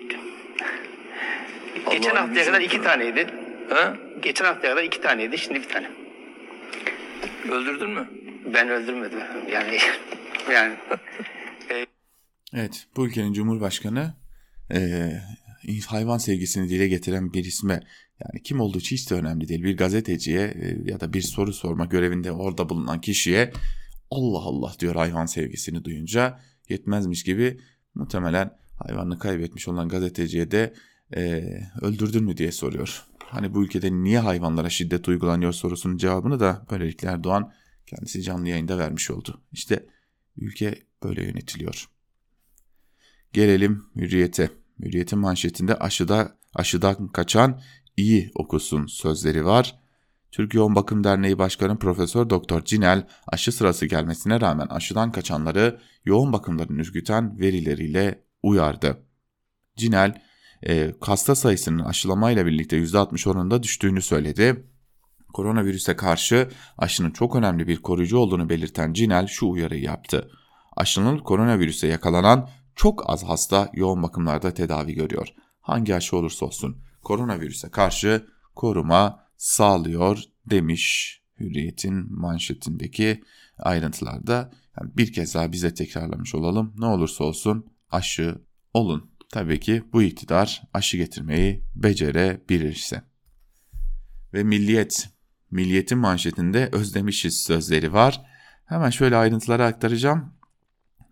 geçen 1.92 2.16
haftaya 2.16 2.46
kadar 2.46 2.62
iki 2.62 2.82
taneydi. 2.82 3.28
Ha? 3.70 3.94
Geçen 4.22 4.46
haftaya 4.46 4.74
kadar 4.74 4.84
iki 4.84 5.02
taneydi. 5.02 5.38
Şimdi 5.38 5.62
bir 5.62 5.70
tane. 5.70 5.90
Öldürdün 7.52 7.90
mü? 7.90 8.08
Ben 8.46 8.70
öldürmedim. 8.70 9.20
Yani 9.52 9.78
yani 10.52 10.74
Evet 12.56 12.88
bu 12.96 13.08
ülkenin 13.08 13.34
Cumhurbaşkanı 13.34 14.14
e, 14.72 15.12
hayvan 15.88 16.18
sevgisini 16.18 16.70
dile 16.70 16.88
getiren 16.88 17.34
bir 17.34 17.46
isme 17.46 17.74
yani 18.24 18.44
kim 18.44 18.60
olduğu 18.60 18.80
hiç 18.80 19.12
de 19.12 19.16
önemli 19.16 19.48
değil 19.48 19.64
bir 19.64 19.78
gazeteciye 19.78 20.42
e, 20.42 20.92
ya 20.92 21.00
da 21.00 21.14
bir 21.14 21.22
soru 21.22 21.54
sorma 21.54 21.86
görevinde 21.86 22.32
orada 22.32 22.70
bulunan 22.70 23.02
kişiye 23.02 23.54
Allah 24.12 24.40
Allah 24.40 24.74
diyor 24.80 24.96
hayvan 24.96 25.26
sevgisini 25.26 25.84
duyunca 25.86 26.40
yetmezmiş 26.70 27.24
gibi 27.24 27.60
muhtemelen 27.96 28.58
hayvanını 28.76 29.20
kaybetmiş 29.20 29.68
olan 29.68 29.90
gazeteciye 29.90 30.52
de 30.52 30.74
e, 31.16 31.44
öldürdün 31.82 32.24
mü 32.24 32.38
diye 32.38 32.52
soruyor. 32.52 33.06
Hani 33.20 33.54
bu 33.54 33.64
ülkede 33.64 33.92
niye 33.92 34.20
hayvanlara 34.20 34.70
şiddet 34.70 35.08
uygulanıyor 35.08 35.54
sorusunun 35.54 35.98
cevabını 35.98 36.40
da 36.40 36.66
böylelikle 36.72 37.08
Erdoğan 37.08 37.54
kendisi 37.88 38.22
canlı 38.22 38.50
yayında 38.50 38.78
vermiş 38.78 39.12
oldu. 39.12 39.42
İşte 39.52 39.86
ülke 40.38 40.76
böyle 41.04 41.24
yönetiliyor. 41.24 41.93
Gelelim 43.34 43.86
Hürriyet'e. 43.96 44.50
Hürriyet'in 44.80 45.20
manşetinde 45.20 45.76
aşıda 45.76 46.38
aşıdan 46.54 47.08
kaçan 47.08 47.62
iyi 47.98 48.32
okusun 48.36 48.86
sözleri 48.86 49.46
var. 49.46 49.80
Türk 50.32 50.54
Yoğun 50.54 50.76
Bakım 50.76 51.04
Derneği 51.04 51.38
Başkanı 51.38 51.80
Profesör 51.80 52.30
Doktor 52.30 52.66
Cinel 52.66 53.08
aşı 53.28 53.52
sırası 53.52 53.86
gelmesine 53.86 54.42
rağmen 54.42 54.68
aşıdan 54.68 55.12
kaçanları 55.12 55.80
yoğun 56.06 56.34
bakımların 56.34 56.78
ürküten 56.78 57.40
verileriyle 57.40 58.24
uyardı. 58.44 58.98
Cinel 59.76 60.22
e, 60.68 60.94
hasta 61.02 61.36
sayısının 61.36 61.84
aşılamayla 61.84 62.46
birlikte 62.46 62.78
%60 62.78 63.30
oranında 63.30 63.64
düştüğünü 63.64 64.02
söyledi. 64.02 64.66
Koronavirüse 65.34 65.96
karşı 65.96 66.50
aşının 66.78 67.12
çok 67.12 67.36
önemli 67.36 67.68
bir 67.68 67.78
koruyucu 67.78 68.18
olduğunu 68.18 68.50
belirten 68.50 68.94
Cinel 68.94 69.28
şu 69.28 69.48
uyarıyı 69.48 69.84
yaptı. 69.84 70.32
Aşılanıp 70.78 71.26
koronavirüse 71.26 71.88
yakalanan 71.88 72.50
çok 72.76 73.10
az 73.10 73.24
hasta 73.24 73.70
yoğun 73.74 74.04
bakımlarda 74.04 74.54
tedavi 74.54 74.94
görüyor. 74.94 75.28
Hangi 75.62 75.96
aşı 75.96 76.18
olursa 76.18 76.46
olsun 76.46 76.84
koronavirüse 77.04 77.70
karşı 77.70 78.28
koruma 78.56 79.28
sağlıyor 79.38 80.24
demiş 80.46 81.22
Hürriyet'in 81.40 82.20
manşetindeki 82.20 83.24
ayrıntılarda. 83.58 84.52
Yani 84.80 84.98
bir 84.98 85.14
kez 85.14 85.36
daha 85.36 85.52
bize 85.52 85.74
tekrarlamış 85.74 86.36
olalım. 86.36 86.76
Ne 86.78 86.86
olursa 86.86 87.24
olsun 87.24 87.66
aşı 87.92 88.42
olun. 88.74 89.12
Tabii 89.32 89.60
ki 89.60 89.84
bu 89.94 90.04
iktidar 90.04 90.62
aşı 90.74 90.98
getirmeyi 90.98 91.64
becerebilirse. 91.76 93.04
Ve 94.34 94.44
Milliyet, 94.44 95.10
Milliyet'in 95.52 95.98
manşetinde 95.98 96.70
özlemişiz 96.72 97.42
sözleri 97.42 97.94
var. 97.94 98.22
Hemen 98.66 98.90
şöyle 98.90 99.16
ayrıntıları 99.16 99.66
aktaracağım. 99.66 100.34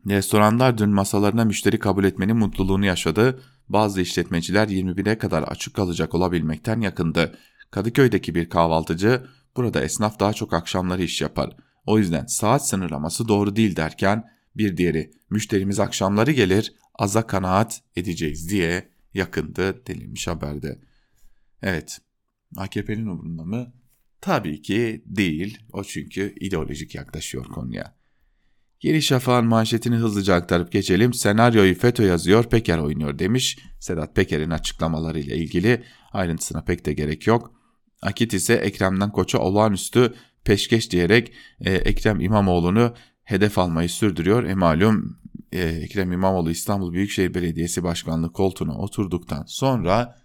Restoranlar 0.07 0.77
dün 0.77 0.89
masalarına 0.89 1.45
müşteri 1.45 1.79
kabul 1.79 2.03
etmenin 2.03 2.37
mutluluğunu 2.37 2.85
yaşadı. 2.85 3.41
Bazı 3.69 4.01
işletmeciler 4.01 4.67
21'e 4.67 5.17
kadar 5.17 5.43
açık 5.43 5.73
kalacak 5.73 6.15
olabilmekten 6.15 6.81
yakındı. 6.81 7.37
Kadıköy'deki 7.71 8.35
bir 8.35 8.49
kahvaltıcı 8.49 9.23
burada 9.55 9.81
esnaf 9.81 10.19
daha 10.19 10.33
çok 10.33 10.53
akşamları 10.53 11.03
iş 11.03 11.21
yapar. 11.21 11.55
O 11.85 11.97
yüzden 11.97 12.25
saat 12.25 12.67
sınırlaması 12.67 13.27
doğru 13.27 13.55
değil 13.55 13.75
derken 13.75 14.29
bir 14.57 14.77
diğeri 14.77 15.11
müşterimiz 15.29 15.79
akşamları 15.79 16.31
gelir 16.31 16.73
aza 16.95 17.27
kanaat 17.27 17.81
edeceğiz 17.95 18.49
diye 18.49 18.89
yakındı 19.13 19.85
denilmiş 19.87 20.27
haberde. 20.27 20.79
Evet 21.61 22.01
AKP'nin 22.57 23.07
umurunda 23.07 23.43
mı? 23.43 23.73
Tabii 24.21 24.61
ki 24.61 25.03
değil. 25.05 25.59
O 25.73 25.83
çünkü 25.83 26.35
ideolojik 26.39 26.95
yaklaşıyor 26.95 27.45
konuya. 27.45 28.00
Yeni 28.81 29.01
Şafak'ın 29.01 29.45
manşetini 29.45 29.95
hızlıca 29.95 30.35
aktarıp 30.35 30.71
geçelim. 30.71 31.13
Senaryoyu 31.13 31.75
FETÖ 31.75 32.03
yazıyor, 32.03 32.43
Peker 32.43 32.77
oynuyor 32.77 33.19
demiş. 33.19 33.59
Sedat 33.79 34.15
Peker'in 34.15 34.49
açıklamalarıyla 34.49 35.35
ilgili 35.35 35.83
ayrıntısına 36.13 36.63
pek 36.63 36.85
de 36.85 36.93
gerek 36.93 37.27
yok. 37.27 37.53
Akit 38.01 38.33
ise 38.33 38.53
Ekrem'den 38.53 39.11
Koç'a 39.11 39.39
olağanüstü 39.39 40.13
peşkeş 40.43 40.91
diyerek 40.91 41.33
e, 41.61 41.73
Ekrem 41.73 42.19
İmamoğlu'nu 42.19 42.93
hedef 43.23 43.57
almayı 43.57 43.89
sürdürüyor. 43.89 44.43
E 44.43 44.55
malum 44.55 45.17
e, 45.51 45.59
Ekrem 45.59 46.11
İmamoğlu 46.11 46.51
İstanbul 46.51 46.93
Büyükşehir 46.93 47.33
Belediyesi 47.33 47.83
Başkanlığı 47.83 48.33
koltuğuna 48.33 48.77
oturduktan 48.77 49.43
sonra 49.47 50.15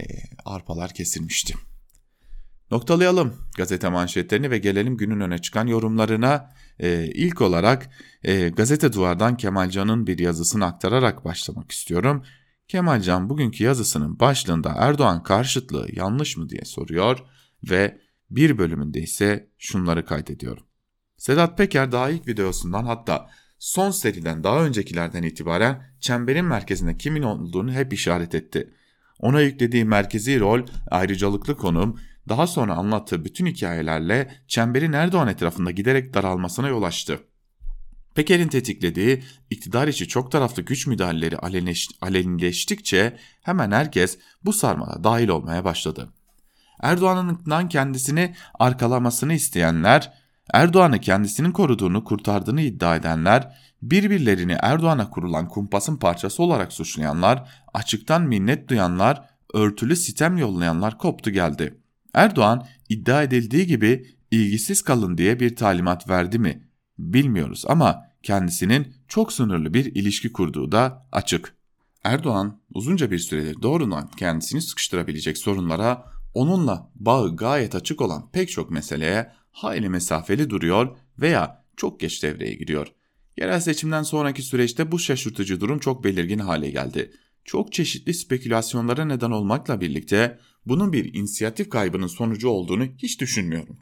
e, 0.00 0.04
arpalar 0.44 0.94
kesilmişti. 0.94 1.54
Noktalayalım 2.70 3.34
gazete 3.56 3.88
manşetlerini 3.88 4.50
ve 4.50 4.58
gelelim 4.58 4.96
günün 4.96 5.20
öne 5.20 5.38
çıkan 5.38 5.66
yorumlarına. 5.66 6.50
Ee, 6.78 7.10
ilk 7.14 7.40
olarak 7.40 7.90
e, 8.22 8.48
gazete 8.48 8.92
duvardan 8.92 9.36
Kemalcan'ın 9.36 10.06
bir 10.06 10.18
yazısını 10.18 10.64
aktararak 10.66 11.24
başlamak 11.24 11.72
istiyorum. 11.72 12.24
Kemalcan 12.68 13.28
bugünkü 13.30 13.64
yazısının 13.64 14.20
başlığında 14.20 14.74
Erdoğan 14.76 15.22
karşıtlığı 15.22 15.88
yanlış 15.92 16.36
mı 16.36 16.48
diye 16.48 16.64
soruyor 16.64 17.18
ve 17.70 17.98
bir 18.30 18.58
bölümünde 18.58 19.00
ise 19.00 19.50
şunları 19.58 20.04
kaydediyor. 20.04 20.58
Sedat 21.16 21.58
Peker 21.58 21.92
daha 21.92 22.10
ilk 22.10 22.28
videosundan 22.28 22.84
hatta 22.84 23.30
son 23.58 23.90
seriden 23.90 24.44
daha 24.44 24.64
öncekilerden 24.64 25.22
itibaren 25.22 25.82
çemberin 26.00 26.44
merkezinde 26.44 26.96
kimin 26.96 27.22
olduğunu 27.22 27.72
hep 27.72 27.92
işaret 27.92 28.34
etti. 28.34 28.74
Ona 29.18 29.40
yüklediği 29.40 29.84
merkezi 29.84 30.40
rol, 30.40 30.66
ayrıcalıklı 30.90 31.56
konum, 31.56 32.00
daha 32.28 32.46
sonra 32.46 32.74
anlattığı 32.74 33.24
bütün 33.24 33.46
hikayelerle 33.46 34.34
çemberin 34.48 34.92
Erdoğan 34.92 35.28
etrafında 35.28 35.70
giderek 35.70 36.14
daralmasına 36.14 36.68
yol 36.68 36.82
açtı. 36.82 37.20
Peker'in 38.14 38.48
tetiklediği 38.48 39.22
iktidar 39.50 39.88
içi 39.88 40.08
çok 40.08 40.32
taraflı 40.32 40.62
güç 40.62 40.86
müdahaleleri 40.86 41.36
alenileştikçe 42.00 43.16
hemen 43.42 43.70
herkes 43.70 44.18
bu 44.44 44.52
sarmala 44.52 45.04
dahil 45.04 45.28
olmaya 45.28 45.64
başladı. 45.64 46.08
Erdoğan'dan 46.82 47.68
kendisini 47.68 48.34
arkalamasını 48.58 49.32
isteyenler, 49.32 50.12
Erdoğan'ı 50.52 51.00
kendisinin 51.00 51.52
koruduğunu, 51.52 52.04
kurtardığını 52.04 52.60
iddia 52.60 52.96
edenler, 52.96 53.56
birbirlerini 53.82 54.56
Erdoğan'a 54.60 55.10
kurulan 55.10 55.48
kumpasın 55.48 55.96
parçası 55.96 56.42
olarak 56.42 56.72
suçlayanlar, 56.72 57.50
açıktan 57.74 58.22
minnet 58.22 58.68
duyanlar, 58.68 59.28
örtülü 59.54 59.96
sitem 59.96 60.38
yollayanlar 60.38 60.98
koptu 60.98 61.30
geldi. 61.30 61.79
Erdoğan 62.14 62.66
iddia 62.88 63.22
edildiği 63.22 63.66
gibi 63.66 64.06
ilgisiz 64.30 64.82
kalın 64.82 65.18
diye 65.18 65.40
bir 65.40 65.56
talimat 65.56 66.08
verdi 66.08 66.38
mi 66.38 66.68
bilmiyoruz 66.98 67.64
ama 67.68 68.02
kendisinin 68.22 68.94
çok 69.08 69.32
sınırlı 69.32 69.74
bir 69.74 69.84
ilişki 69.84 70.32
kurduğu 70.32 70.72
da 70.72 71.06
açık. 71.12 71.54
Erdoğan 72.04 72.60
uzunca 72.74 73.10
bir 73.10 73.18
süredir 73.18 73.62
doğrudan 73.62 74.10
kendisini 74.16 74.62
sıkıştırabilecek 74.62 75.38
sorunlara 75.38 76.04
onunla 76.34 76.90
bağı 76.94 77.36
gayet 77.36 77.74
açık 77.74 78.00
olan 78.00 78.30
pek 78.30 78.50
çok 78.50 78.70
meseleye 78.70 79.32
hayli 79.50 79.88
mesafeli 79.88 80.50
duruyor 80.50 80.96
veya 81.18 81.64
çok 81.76 82.00
geç 82.00 82.22
devreye 82.22 82.54
giriyor. 82.54 82.86
Yerel 83.36 83.60
seçimden 83.60 84.02
sonraki 84.02 84.42
süreçte 84.42 84.92
bu 84.92 84.98
şaşırtıcı 84.98 85.60
durum 85.60 85.78
çok 85.78 86.04
belirgin 86.04 86.38
hale 86.38 86.70
geldi. 86.70 87.12
Çok 87.50 87.72
çeşitli 87.72 88.14
spekülasyonlara 88.14 89.04
neden 89.04 89.30
olmakla 89.30 89.80
birlikte 89.80 90.38
bunun 90.66 90.92
bir 90.92 91.14
inisiyatif 91.14 91.70
kaybının 91.70 92.06
sonucu 92.06 92.48
olduğunu 92.48 92.84
hiç 92.84 93.20
düşünmüyorum. 93.20 93.78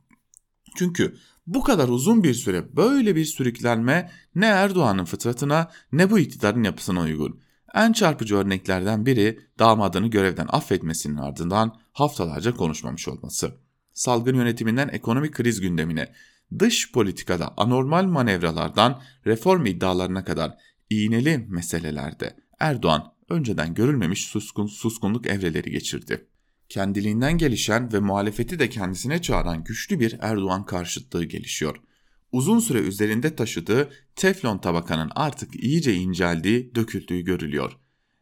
Çünkü 0.76 1.16
bu 1.46 1.62
kadar 1.62 1.88
uzun 1.88 2.22
bir 2.22 2.34
süre 2.34 2.76
böyle 2.76 3.16
bir 3.16 3.24
sürüklenme 3.24 4.10
ne 4.34 4.46
Erdoğan'ın 4.46 5.04
fıtratına 5.04 5.70
ne 5.92 6.10
bu 6.10 6.18
iktidarın 6.18 6.62
yapısına 6.62 7.00
uygun. 7.00 7.40
En 7.74 7.92
çarpıcı 7.92 8.36
örneklerden 8.36 9.06
biri 9.06 9.40
damadını 9.58 10.06
görevden 10.06 10.46
affetmesinin 10.50 11.16
ardından 11.16 11.80
haftalarca 11.92 12.56
konuşmamış 12.56 13.08
olması. 13.08 13.54
Salgın 13.92 14.34
yönetiminden 14.34 14.88
ekonomik 14.88 15.34
kriz 15.34 15.60
gündemine, 15.60 16.12
dış 16.58 16.92
politikada 16.92 17.54
anormal 17.56 18.04
manevralardan 18.04 19.02
reform 19.26 19.66
iddialarına 19.66 20.24
kadar 20.24 20.58
iğneli 20.90 21.38
meselelerde 21.38 22.36
Erdoğan 22.60 23.17
önceden 23.28 23.74
görülmemiş 23.74 24.24
suskun, 24.24 24.66
suskunluk 24.66 25.26
evreleri 25.26 25.70
geçirdi. 25.70 26.26
kendiliğinden 26.68 27.38
gelişen 27.38 27.92
ve 27.92 28.00
muhalefeti 28.00 28.58
de 28.58 28.68
kendisine 28.68 29.22
çağıran 29.22 29.64
güçlü 29.64 30.00
bir 30.00 30.16
Erdoğan 30.20 30.64
karşıtlığı 30.66 31.24
gelişiyor. 31.24 31.76
Uzun 32.32 32.58
süre 32.58 32.78
üzerinde 32.78 33.36
taşıdığı 33.36 33.90
teflon 34.16 34.58
tabakanın 34.58 35.10
artık 35.14 35.64
iyice 35.64 35.94
inceldiği, 35.94 36.74
döküldüğü 36.74 37.20
görülüyor. 37.20 37.72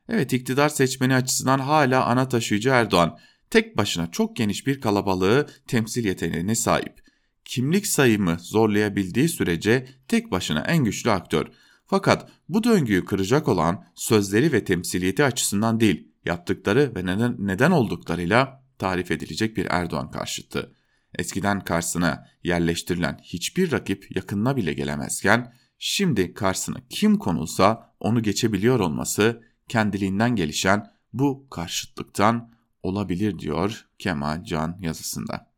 Evet 0.09 0.33
iktidar 0.33 0.69
seçmeni 0.69 1.15
açısından 1.15 1.59
hala 1.59 2.05
ana 2.05 2.29
taşıyıcı 2.29 2.69
Erdoğan 2.69 3.19
tek 3.51 3.77
başına 3.77 4.11
çok 4.11 4.37
geniş 4.37 4.67
bir 4.67 4.81
kalabalığı 4.81 5.47
temsil 5.67 6.05
yeteneğine 6.05 6.55
sahip. 6.55 7.07
Kimlik 7.45 7.87
sayımı 7.87 8.37
zorlayabildiği 8.41 9.29
sürece 9.29 9.87
tek 10.09 10.31
başına 10.31 10.61
en 10.61 10.85
güçlü 10.85 11.11
aktör. 11.11 11.47
Fakat 11.87 12.31
bu 12.49 12.65
döngüyü 12.65 13.05
kıracak 13.05 13.49
olan 13.49 13.85
sözleri 13.95 14.53
ve 14.53 14.65
temsiliyeti 14.65 15.25
açısından 15.25 15.81
değil, 15.81 16.09
yaptıkları 16.25 16.93
ve 16.97 17.07
neden, 17.07 17.37
neden 17.39 17.71
olduklarıyla 17.71 18.65
tarif 18.79 19.11
edilecek 19.11 19.57
bir 19.57 19.67
Erdoğan 19.71 20.11
karşıtı. 20.11 20.73
Eskiden 21.19 21.65
karşısına 21.65 22.27
yerleştirilen 22.45 23.21
hiçbir 23.23 23.73
rakip 23.73 24.17
yakınına 24.17 24.57
bile 24.57 24.73
gelemezken, 24.73 25.55
şimdi 25.79 26.35
karşısına 26.35 26.77
kim 26.91 27.19
konulsa 27.19 27.95
onu 28.01 28.23
geçebiliyor 28.23 28.81
olması 28.81 29.43
kendiliğinden 29.69 30.37
gelişen 30.37 30.93
bu 31.13 31.47
karşıtlıktan 31.51 32.53
olabilir 32.83 33.39
diyor 33.39 33.87
Kemal 33.99 34.45
Can 34.45 34.79
yazısında. 34.81 35.51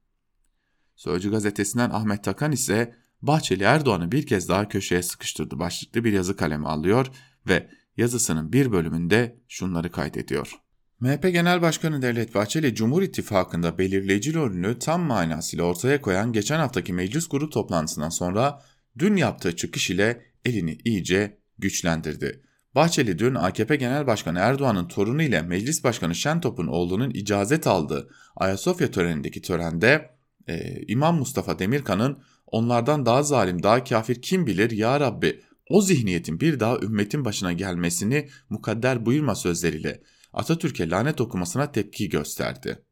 Sözcü 0.97 1.31
gazetesinden 1.31 1.91
Ahmet 1.91 2.25
Takan 2.25 2.53
ise 2.53 2.98
Bahçeli 3.23 3.65
Erdoğan'ı 3.65 4.13
bir 4.13 4.27
kez 4.27 4.49
daha 4.49 4.69
köşeye 4.69 5.03
sıkıştırdı 5.03 5.59
başlıklı 5.59 6.05
bir 6.05 6.13
yazı 6.13 6.37
kalemi 6.37 6.69
alıyor 6.69 7.07
ve 7.49 7.69
yazısının 7.97 8.53
bir 8.53 8.73
bölümünde 8.73 9.37
şunları 9.49 9.91
kaydediyor. 9.91 10.53
MHP 11.01 11.23
Genel 11.23 11.63
Başkanı 11.63 12.03
Devlet 12.03 12.35
Bahçeli, 12.35 12.75
Cumhur 12.75 13.03
İttifakı'nda 13.03 13.79
belirleyici 13.79 14.35
rolünü 14.35 14.79
tam 14.79 15.01
manasıyla 15.01 15.65
ortaya 15.65 16.01
koyan 16.01 16.33
geçen 16.33 16.59
haftaki 16.59 16.93
meclis 16.93 17.29
grubu 17.29 17.51
toplantısından 17.51 18.09
sonra 18.09 18.63
dün 18.99 19.17
yaptığı 19.17 19.57
çıkış 19.57 19.91
ile 19.91 20.23
elini 20.45 20.79
iyice 20.85 21.39
güçlendirdi. 21.59 22.43
Bahçeli 22.75 23.19
dün 23.19 23.35
AKP 23.35 23.77
Genel 23.77 24.07
Başkanı 24.07 24.39
Erdoğan'ın 24.39 24.89
torunu 24.89 25.23
ile 25.23 25.43
Meclis 25.43 25.85
Başkanı 25.85 26.15
Şentop'un 26.15 26.67
oğlunun 26.67 27.11
icazet 27.11 27.67
aldığı 27.67 28.11
Ayasofya 28.37 28.91
törenindeki 28.91 29.43
törende 29.43 30.11
e, 30.49 30.83
İmam 30.87 31.19
Mustafa 31.19 31.59
Demirkan'ın 31.59 32.23
onlardan 32.53 33.07
daha 33.07 33.23
zalim, 33.23 33.63
daha 33.63 33.85
kafir 33.85 34.23
kim 34.23 34.47
bilir 34.47 34.71
ya 34.71 35.01
Rabbi 35.01 35.41
o 35.69 35.83
zihniyetin 35.83 36.41
bir 36.41 36.61
daha 36.61 36.79
ümmetin 36.79 37.25
başına 37.25 37.53
gelmesini 37.53 38.29
mukadder 38.51 39.07
buyurma 39.07 39.35
sözleriyle 39.35 40.03
Atatürk'e 40.33 40.91
lanet 40.91 41.21
okumasına 41.21 41.73
tepki 41.73 42.09
gösterdi. 42.09 42.85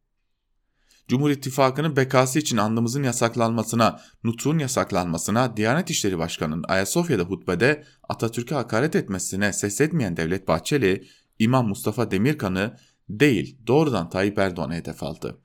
Cumhur 1.09 1.31
İttifakı'nın 1.31 1.97
bekası 1.97 2.39
için 2.39 2.57
andımızın 2.57 3.03
yasaklanmasına, 3.03 4.01
nutun 4.25 4.59
yasaklanmasına, 4.59 5.57
Diyanet 5.57 5.91
İşleri 5.91 6.19
Başkanı'nın 6.19 6.65
Ayasofya'da 6.69 7.23
hutbede 7.23 7.85
Atatürk'e 8.09 8.55
hakaret 8.55 8.97
etmesine 8.97 9.53
ses 9.53 9.81
etmeyen 9.81 10.17
Devlet 10.17 10.49
Bahçeli, 10.49 11.07
İmam 11.39 11.69
Mustafa 11.69 12.11
Demirkan'ı 12.11 12.77
değil 13.09 13.59
doğrudan 13.67 14.11
Tayyip 14.11 14.39
Erdoğan'a 14.39 14.75
hedef 14.75 15.03
aldı. 15.03 15.41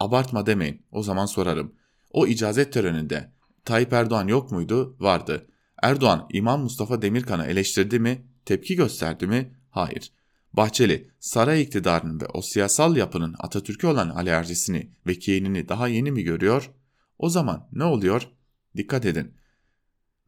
Abartma 0.00 0.46
demeyin, 0.46 0.86
o 0.90 1.02
zaman 1.02 1.26
sorarım. 1.26 1.74
O 2.10 2.26
icazet 2.26 2.72
töreninde 2.72 3.32
Tayyip 3.66 3.92
Erdoğan 3.92 4.28
yok 4.28 4.52
muydu? 4.52 4.96
Vardı. 5.00 5.46
Erdoğan 5.82 6.26
İmam 6.32 6.62
Mustafa 6.62 7.02
Demirkan'ı 7.02 7.44
eleştirdi 7.46 7.98
mi? 7.98 8.26
Tepki 8.44 8.76
gösterdi 8.76 9.26
mi? 9.26 9.56
Hayır. 9.70 10.12
Bahçeli, 10.52 11.10
saray 11.20 11.62
iktidarının 11.62 12.20
ve 12.20 12.26
o 12.26 12.42
siyasal 12.42 12.96
yapının 12.96 13.34
Atatürk'e 13.38 13.86
olan 13.86 14.10
alerjisini 14.10 14.90
ve 15.06 15.14
kinini 15.14 15.68
daha 15.68 15.88
yeni 15.88 16.12
mi 16.12 16.22
görüyor? 16.22 16.70
O 17.18 17.28
zaman 17.28 17.68
ne 17.72 17.84
oluyor? 17.84 18.28
Dikkat 18.76 19.06
edin. 19.06 19.34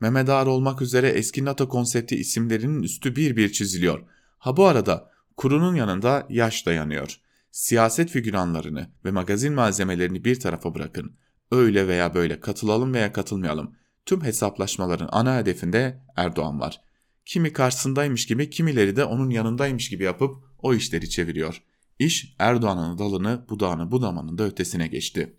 Mehmet 0.00 0.28
Ağar 0.28 0.46
olmak 0.46 0.82
üzere 0.82 1.08
eski 1.08 1.44
NATO 1.44 1.68
konsepti 1.68 2.16
isimlerinin 2.16 2.82
üstü 2.82 3.16
bir 3.16 3.36
bir 3.36 3.52
çiziliyor. 3.52 4.04
Ha 4.38 4.56
bu 4.56 4.66
arada 4.66 5.10
kurunun 5.36 5.74
yanında 5.74 6.26
yaş 6.28 6.66
dayanıyor. 6.66 7.20
Siyaset 7.50 8.10
figüranlarını 8.10 8.90
ve 9.04 9.10
magazin 9.10 9.52
malzemelerini 9.52 10.24
bir 10.24 10.40
tarafa 10.40 10.74
bırakın. 10.74 11.16
Öyle 11.50 11.88
veya 11.88 12.14
böyle 12.14 12.40
katılalım 12.40 12.94
veya 12.94 13.12
katılmayalım. 13.12 13.74
Tüm 14.06 14.24
hesaplaşmaların 14.24 15.08
ana 15.12 15.36
hedefinde 15.36 16.02
Erdoğan 16.16 16.60
var 16.60 16.80
kimi 17.28 17.52
karşısındaymış 17.52 18.26
gibi 18.26 18.50
kimileri 18.50 18.96
de 18.96 19.04
onun 19.04 19.30
yanındaymış 19.30 19.88
gibi 19.88 20.04
yapıp 20.04 20.44
o 20.58 20.74
işleri 20.74 21.10
çeviriyor. 21.10 21.62
İş 21.98 22.34
Erdoğan'ın 22.38 22.98
dalını 22.98 23.46
budağını 23.48 23.90
budamanın 23.90 24.38
da 24.38 24.44
ötesine 24.44 24.86
geçti. 24.86 25.36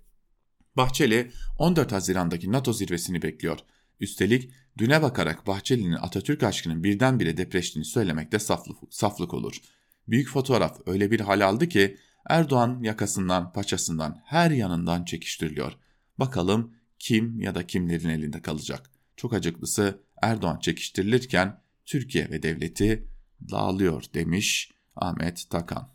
Bahçeli 0.78 1.32
14 1.58 1.92
Haziran'daki 1.92 2.52
NATO 2.52 2.74
zirvesini 2.74 3.22
bekliyor. 3.22 3.60
Üstelik 4.00 4.52
düne 4.78 5.02
bakarak 5.02 5.48
Bahçeli'nin 5.48 5.94
Atatürk 5.94 6.44
aşkının 6.44 6.84
birdenbire 6.84 7.38
depreştiğini 7.38 7.86
söylemekte 7.86 8.40
saflık, 8.40 8.78
saflık 8.90 9.34
olur. 9.34 9.62
Büyük 10.08 10.30
fotoğraf 10.30 10.80
öyle 10.86 11.12
bir 11.12 11.20
hal 11.20 11.42
aldı 11.46 11.70
ki 11.70 11.98
Erdoğan 12.30 12.80
yakasından, 12.84 13.54
paçasından, 13.54 14.22
her 14.26 14.52
yanından 14.52 15.06
çekiştiriliyor. 15.06 15.74
Bakalım 16.20 16.74
kim 17.00 17.42
ya 17.42 17.56
da 17.56 17.68
kimlerin 17.68 18.10
elinde 18.10 18.42
kalacak. 18.42 18.92
Çok 19.18 19.34
acıklısı 19.34 20.04
Erdoğan 20.22 20.60
çekiştirilirken 20.60 21.62
Türkiye 21.86 22.30
ve 22.30 22.44
devleti 22.44 23.08
dağılıyor 23.52 24.04
demiş 24.14 24.72
Ahmet 24.96 25.50
Takan. 25.50 25.90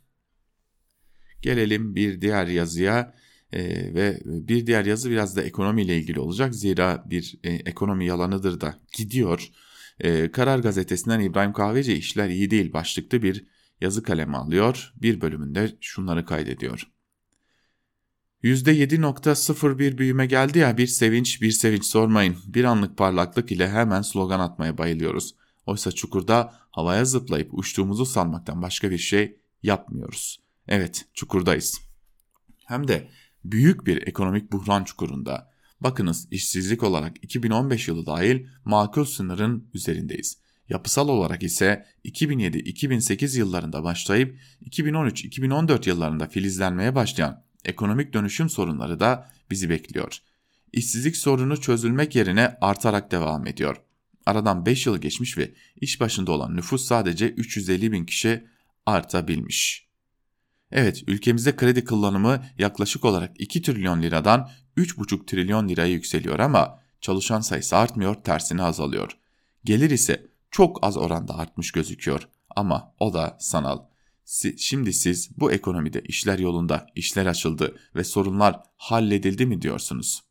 Gelelim 1.43 1.95
bir 1.95 2.21
diğer 2.21 2.47
yazıya 2.47 3.15
e, 3.53 3.95
ve 3.95 4.21
bir 4.25 4.67
diğer 4.67 4.85
yazı 4.85 5.11
biraz 5.11 5.37
da 5.37 5.43
ekonomiyle 5.43 5.99
ilgili 5.99 6.21
olacak. 6.21 6.55
Zira 6.55 7.05
bir 7.11 7.39
e, 7.45 7.53
ekonomi 7.53 8.07
yalanıdır 8.07 8.61
da 8.61 8.79
gidiyor. 8.97 9.51
E, 10.01 10.31
Karar 10.31 10.59
gazetesinden 10.59 11.21
İbrahim 11.21 11.53
Kahveci 11.53 11.93
işler 11.93 12.29
iyi 12.29 12.51
değil 12.51 12.73
başlıklı 12.73 13.23
bir 13.23 13.47
yazı 13.81 14.03
kalemi 14.03 14.37
alıyor. 14.37 14.93
Bir 14.97 15.21
bölümünde 15.21 15.77
şunları 15.81 16.25
kaydediyor. 16.25 16.94
%7.01 18.45 19.99
büyüme 19.99 20.27
geldi 20.27 20.59
ya 20.59 20.79
bir 20.79 20.87
sevinç 20.87 21.43
bir 21.43 21.51
sevinç 21.51 21.85
sormayın. 21.85 22.37
Bir 22.47 22.65
anlık 22.65 22.97
parlaklık 22.97 23.53
ile 23.53 23.71
hemen 23.71 24.03
slogan 24.03 24.41
atmaya 24.41 24.79
bayılıyoruz. 24.79 25.35
Oysa 25.67 25.93
çukurda 25.93 26.55
havaya 26.71 27.05
zıplayıp 27.05 27.49
uçtuğumuzu 27.53 28.07
sanmaktan 28.07 28.63
başka 28.63 28.91
bir 28.91 28.99
şey 28.99 29.37
yapmıyoruz. 29.63 30.41
Evet, 30.69 31.05
çukurdayız. 31.15 31.81
Hem 32.65 32.89
de 32.89 33.09
büyük 33.45 33.87
bir 33.87 34.07
ekonomik 34.07 34.53
buhran 34.53 34.85
çukurunda. 34.85 35.51
Bakınız 35.81 36.29
işsizlik 36.31 36.83
olarak 36.83 37.25
2015 37.25 37.89
yılı 37.89 38.07
dahil 38.07 38.47
makul 38.65 39.05
sınırın 39.05 39.69
üzerindeyiz. 39.75 40.39
Yapısal 40.69 41.09
olarak 41.09 41.43
ise 41.43 41.87
2007-2008 42.05 43.39
yıllarında 43.39 43.85
başlayıp 43.85 44.39
2013-2014 44.63 45.89
yıllarında 45.89 46.27
filizlenmeye 46.27 46.95
başlayan 46.95 47.44
ekonomik 47.65 48.13
dönüşüm 48.13 48.51
sorunları 48.51 49.01
da 49.01 49.31
bizi 49.51 49.71
bekliyor. 49.71 50.19
İşsizlik 50.73 51.17
sorunu 51.17 51.61
çözülmek 51.61 52.15
yerine 52.15 52.59
artarak 52.61 53.11
devam 53.11 53.47
ediyor. 53.47 53.77
Aradan 54.27 54.67
5 54.67 54.87
yıl 54.87 54.99
geçmiş 54.99 55.39
ve 55.39 55.55
iş 55.81 56.01
başında 56.01 56.33
olan 56.33 56.57
nüfus 56.57 56.87
sadece 56.87 57.29
350 57.29 57.93
bin 57.93 58.05
kişi 58.05 58.45
artabilmiş. 58.87 59.89
Evet 60.73 61.03
ülkemizde 61.07 61.57
kredi 61.57 61.85
kullanımı 61.85 62.45
yaklaşık 62.59 63.05
olarak 63.05 63.41
2 63.41 63.63
trilyon 63.63 64.03
liradan 64.03 64.51
3,5 64.77 65.27
trilyon 65.27 65.69
liraya 65.69 65.93
yükseliyor 65.93 66.39
ama 66.39 66.81
çalışan 67.01 67.41
sayısı 67.41 67.77
artmıyor 67.77 68.15
tersine 68.15 68.63
azalıyor. 68.63 69.19
Gelir 69.65 69.91
ise 69.91 70.27
çok 70.51 70.87
az 70.87 70.97
oranda 70.97 71.39
artmış 71.39 71.73
gözüküyor 71.73 72.29
ama 72.57 72.95
o 72.99 73.15
da 73.15 73.37
sanal. 73.41 73.79
Şimdi 74.57 74.93
siz 74.93 75.31
bu 75.37 75.53
ekonomide 75.53 76.01
işler 76.01 76.39
yolunda, 76.39 76.87
işler 76.95 77.27
açıldı 77.27 77.77
ve 77.97 78.05
sorunlar 78.05 78.61
halledildi 78.77 79.47
mi 79.47 79.63
diyorsunuz? 79.63 80.23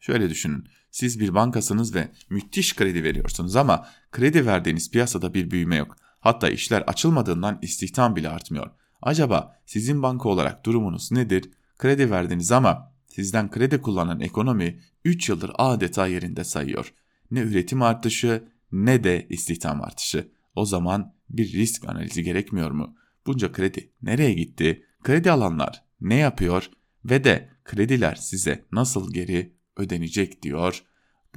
Şöyle 0.00 0.30
düşünün. 0.30 0.68
Siz 0.90 1.20
bir 1.20 1.34
bankasınız 1.34 1.94
ve 1.94 2.12
müthiş 2.30 2.76
kredi 2.76 3.04
veriyorsunuz 3.04 3.56
ama 3.56 3.86
kredi 4.12 4.46
verdiğiniz 4.46 4.90
piyasada 4.90 5.34
bir 5.34 5.50
büyüme 5.50 5.76
yok. 5.76 5.96
Hatta 6.20 6.48
işler 6.48 6.80
açılmadığından 6.80 7.58
istihdam 7.62 8.16
bile 8.16 8.28
artmıyor. 8.28 8.70
Acaba 9.02 9.56
sizin 9.66 10.02
banka 10.02 10.28
olarak 10.28 10.66
durumunuz 10.66 11.12
nedir? 11.12 11.50
Kredi 11.78 12.10
verdiniz 12.10 12.52
ama 12.52 12.92
sizden 13.06 13.50
kredi 13.50 13.80
kullanan 13.80 14.20
ekonomi 14.20 14.80
3 15.04 15.28
yıldır 15.28 15.50
adeta 15.58 16.06
yerinde 16.06 16.44
sayıyor. 16.44 16.94
Ne 17.30 17.40
üretim 17.40 17.82
artışı 17.82 18.48
ne 18.72 19.04
de 19.04 19.26
istihdam 19.30 19.82
artışı. 19.82 20.28
O 20.54 20.64
zaman 20.64 21.14
bir 21.30 21.52
risk 21.52 21.88
analizi 21.88 22.22
gerekmiyor 22.22 22.70
mu? 22.70 22.96
Bunca 23.26 23.52
kredi 23.52 23.92
nereye 24.02 24.32
gitti? 24.32 24.86
Kredi 25.02 25.30
alanlar 25.30 25.84
ne 26.00 26.14
yapıyor? 26.14 26.70
Ve 27.04 27.24
de 27.24 27.50
krediler 27.64 28.14
size 28.14 28.64
nasıl 28.72 29.12
geri 29.12 29.54
ödenecek 29.76 30.42
diyor 30.42 30.84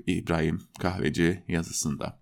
İbrahim 0.08 0.62
Kahveci 0.80 1.44
yazısında. 1.48 2.20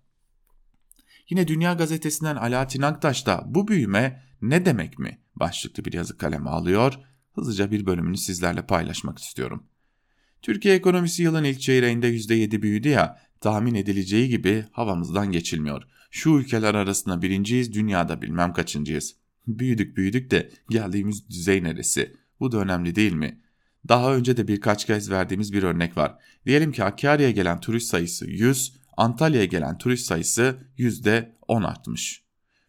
Yine 1.30 1.48
Dünya 1.48 1.72
Gazetesi'nden 1.72 2.36
Alaaddin 2.36 2.82
Aktaş 2.82 3.26
da 3.26 3.44
bu 3.46 3.68
büyüme 3.68 4.22
ne 4.42 4.64
demek 4.64 4.98
mi 4.98 5.18
başlıklı 5.36 5.84
bir 5.84 5.92
yazı 5.92 6.18
kaleme 6.18 6.50
alıyor. 6.50 6.94
hızlıca 7.34 7.70
bir 7.70 7.86
bölümünü 7.86 8.16
sizlerle 8.16 8.66
paylaşmak 8.66 9.18
istiyorum. 9.18 9.66
Türkiye 10.42 10.74
ekonomisi 10.74 11.22
yılın 11.22 11.44
ilk 11.44 11.60
çeyreğinde 11.60 12.10
%7 12.10 12.62
büyüdü 12.62 12.88
ya, 12.88 13.20
tahmin 13.40 13.74
edileceği 13.74 14.28
gibi 14.28 14.64
havamızdan 14.72 15.32
geçilmiyor. 15.32 15.82
Şu 16.10 16.30
ülkeler 16.30 16.74
arasında 16.74 17.22
birinciyiz, 17.22 17.72
dünyada 17.72 18.22
bilmem 18.22 18.52
kaçıncıyız. 18.52 19.16
Büyüdük 19.46 19.96
büyüdük 19.96 20.30
de 20.30 20.50
geldiğimiz 20.70 21.30
düzey 21.30 21.62
neresi? 21.62 22.16
Bu 22.40 22.52
da 22.52 22.58
önemli 22.58 22.94
değil 22.94 23.12
mi? 23.12 23.40
Daha 23.88 24.14
önce 24.14 24.36
de 24.36 24.48
birkaç 24.48 24.84
kez 24.84 25.10
verdiğimiz 25.10 25.52
bir 25.52 25.62
örnek 25.62 25.96
var. 25.96 26.14
Diyelim 26.46 26.72
ki 26.72 26.82
Hakkari'ye 26.82 27.30
gelen 27.30 27.60
turist 27.60 27.88
sayısı 27.88 28.26
100, 28.30 28.76
Antalya'ya 28.96 29.44
gelen 29.44 29.78
turist 29.78 30.06
sayısı 30.06 30.56
%10 30.78 31.66
artmış. 31.66 32.22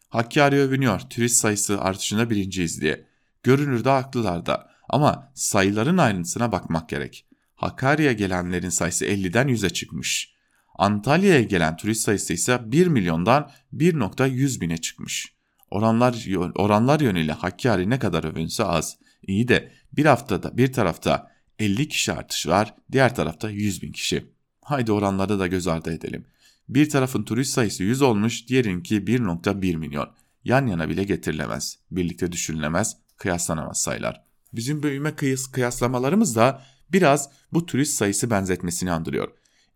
Hakkari 0.08 0.56
övünüyor 0.56 1.00
turist 1.00 1.36
sayısı 1.36 1.80
artışında 1.80 2.30
birinciyiz 2.30 2.80
diye. 2.80 3.06
Görünürde 3.42 3.88
haklılar 3.88 4.46
da 4.46 4.70
ama 4.88 5.32
sayıların 5.34 5.98
ayrıntısına 5.98 6.52
bakmak 6.52 6.88
gerek. 6.88 7.26
Hakkari'ye 7.54 8.12
gelenlerin 8.12 8.68
sayısı 8.68 9.06
50'den 9.06 9.48
100'e 9.48 9.70
çıkmış. 9.70 10.34
Antalya'ya 10.74 11.42
gelen 11.42 11.76
turist 11.76 12.00
sayısı 12.00 12.32
ise 12.32 12.60
1 12.64 12.86
milyondan 12.86 13.50
1.100 13.74 14.60
bine 14.60 14.76
çıkmış. 14.76 15.37
Oranlar, 15.70 16.26
oranlar 16.54 17.00
yönüyle 17.00 17.32
Hakkari 17.32 17.90
ne 17.90 17.98
kadar 17.98 18.24
övünse 18.24 18.64
az. 18.64 18.98
İyi 19.26 19.48
de 19.48 19.72
bir 19.92 20.04
haftada 20.04 20.56
bir 20.56 20.72
tarafta 20.72 21.30
50 21.58 21.88
kişi 21.88 22.12
artış 22.12 22.46
var, 22.46 22.74
diğer 22.92 23.14
tarafta 23.14 23.50
100 23.50 23.82
bin 23.82 23.92
kişi. 23.92 24.26
Haydi 24.62 24.92
oranları 24.92 25.38
da 25.38 25.46
göz 25.46 25.66
ardı 25.66 25.92
edelim. 25.92 26.26
Bir 26.68 26.90
tarafın 26.90 27.22
turist 27.22 27.52
sayısı 27.52 27.82
100 27.82 28.02
olmuş, 28.02 28.48
diğerinki 28.48 28.96
1.1 28.96 29.76
milyon. 29.76 30.08
Yan 30.44 30.66
yana 30.66 30.88
bile 30.88 31.04
getirilemez, 31.04 31.78
birlikte 31.90 32.32
düşünülemez, 32.32 32.96
kıyaslanamaz 33.16 33.80
sayılar. 33.80 34.24
Bizim 34.52 34.82
büyüme 34.82 35.14
kıyas 35.14 35.46
kıyaslamalarımız 35.46 36.36
da 36.36 36.62
biraz 36.92 37.30
bu 37.52 37.66
turist 37.66 37.94
sayısı 37.94 38.30
benzetmesini 38.30 38.90
andırıyor. 38.90 39.28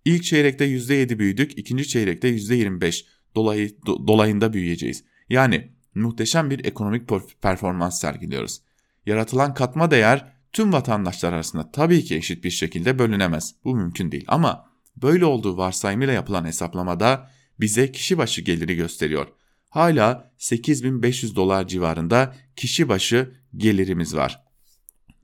İlk 0.05 0.25
çeyrekte 0.25 0.65
%7 0.65 1.19
büyüdük, 1.19 1.59
ikinci 1.59 1.89
çeyrekte 1.89 2.29
%25 2.29 3.05
dolayı, 3.35 3.77
do, 3.87 4.07
dolayında 4.07 4.53
büyüyeceğiz. 4.53 5.05
Yani 5.29 5.73
muhteşem 5.95 6.51
bir 6.51 6.65
ekonomik 6.65 7.09
performans 7.43 8.01
sergiliyoruz. 8.01 8.61
Yaratılan 9.07 9.55
katma 9.55 9.91
değer 9.91 10.33
tüm 10.53 10.73
vatandaşlar 10.73 11.33
arasında 11.33 11.71
tabii 11.71 12.05
ki 12.05 12.17
eşit 12.17 12.45
bir 12.45 12.51
şekilde 12.51 12.99
bölünemez. 12.99 13.55
Bu 13.65 13.77
mümkün 13.77 14.13
değil 14.13 14.25
ama 14.29 14.73
böyle 14.97 15.25
olduğu 15.25 15.57
varsayımıyla 15.57 16.15
yapılan 16.15 16.45
hesaplamada 16.45 17.31
bize 17.61 17.93
kişi 17.93 18.19
başı 18.19 18.41
geliri 18.41 18.77
gösteriyor. 18.77 19.27
Hala 19.69 20.33
8500 20.39 21.37
dolar 21.37 21.69
civarında 21.69 22.35
kişi 22.57 22.89
başı 22.89 23.35
gelirimiz 23.57 24.17
var. 24.17 24.43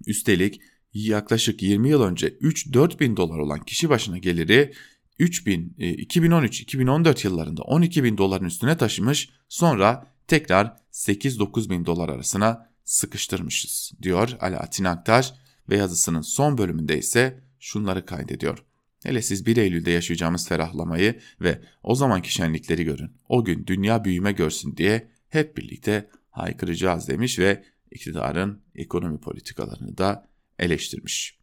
Üstelik 0.06 0.60
yaklaşık 0.92 1.62
20 1.62 1.88
yıl 1.88 2.02
önce 2.02 2.28
3-4 2.28 3.00
bin 3.00 3.16
dolar 3.16 3.38
olan 3.38 3.60
kişi 3.60 3.88
başına 3.88 4.18
geliri 4.18 4.72
3000, 5.18 5.74
2013-2014 5.78 7.08
e, 7.08 7.28
yıllarında 7.28 7.62
12 7.62 8.04
bin 8.04 8.18
doların 8.18 8.44
üstüne 8.44 8.76
taşımış 8.76 9.30
sonra 9.48 10.06
tekrar 10.28 10.76
8-9 10.92 11.70
bin 11.70 11.86
dolar 11.86 12.08
arasına 12.08 12.68
sıkıştırmışız 12.84 13.92
diyor 14.02 14.36
Alaaddin 14.40 14.84
Aktar 14.84 15.34
ve 15.68 15.76
yazısının 15.76 16.20
son 16.20 16.58
bölümünde 16.58 16.98
ise 16.98 17.40
şunları 17.58 18.06
kaydediyor. 18.06 18.64
Hele 19.02 19.22
siz 19.22 19.46
1 19.46 19.56
Eylül'de 19.56 19.90
yaşayacağımız 19.90 20.48
ferahlamayı 20.48 21.20
ve 21.40 21.62
o 21.82 21.94
zamanki 21.94 22.32
şenlikleri 22.32 22.84
görün. 22.84 23.10
O 23.28 23.44
gün 23.44 23.66
dünya 23.66 24.04
büyüme 24.04 24.32
görsün 24.32 24.76
diye 24.76 25.10
hep 25.28 25.56
birlikte 25.56 26.10
haykıracağız 26.30 27.08
demiş 27.08 27.38
ve 27.38 27.64
iktidarın 27.90 28.62
ekonomi 28.74 29.20
politikalarını 29.20 29.98
da 29.98 30.28
eleştirmiş. 30.58 31.38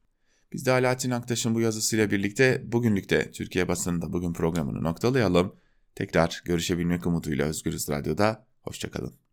Biz 0.54 0.66
de 0.66 0.72
Alaaddin 0.72 1.12
Aktaş'ın 1.12 1.56
bu 1.56 1.62
yazısıyla 1.62 2.12
birlikte 2.12 2.64
bugünlük 2.66 3.10
de 3.10 3.32
Türkiye 3.32 3.68
basınında 3.68 4.14
bugün 4.14 4.34
programını 4.34 4.84
noktalayalım. 4.84 5.56
Tekrar 5.96 6.42
görüşebilmek 6.46 7.08
umuduyla 7.08 7.46
Özgürüz 7.46 7.90
Radyo'da. 7.90 8.46
Hoşçakalın. 8.66 9.16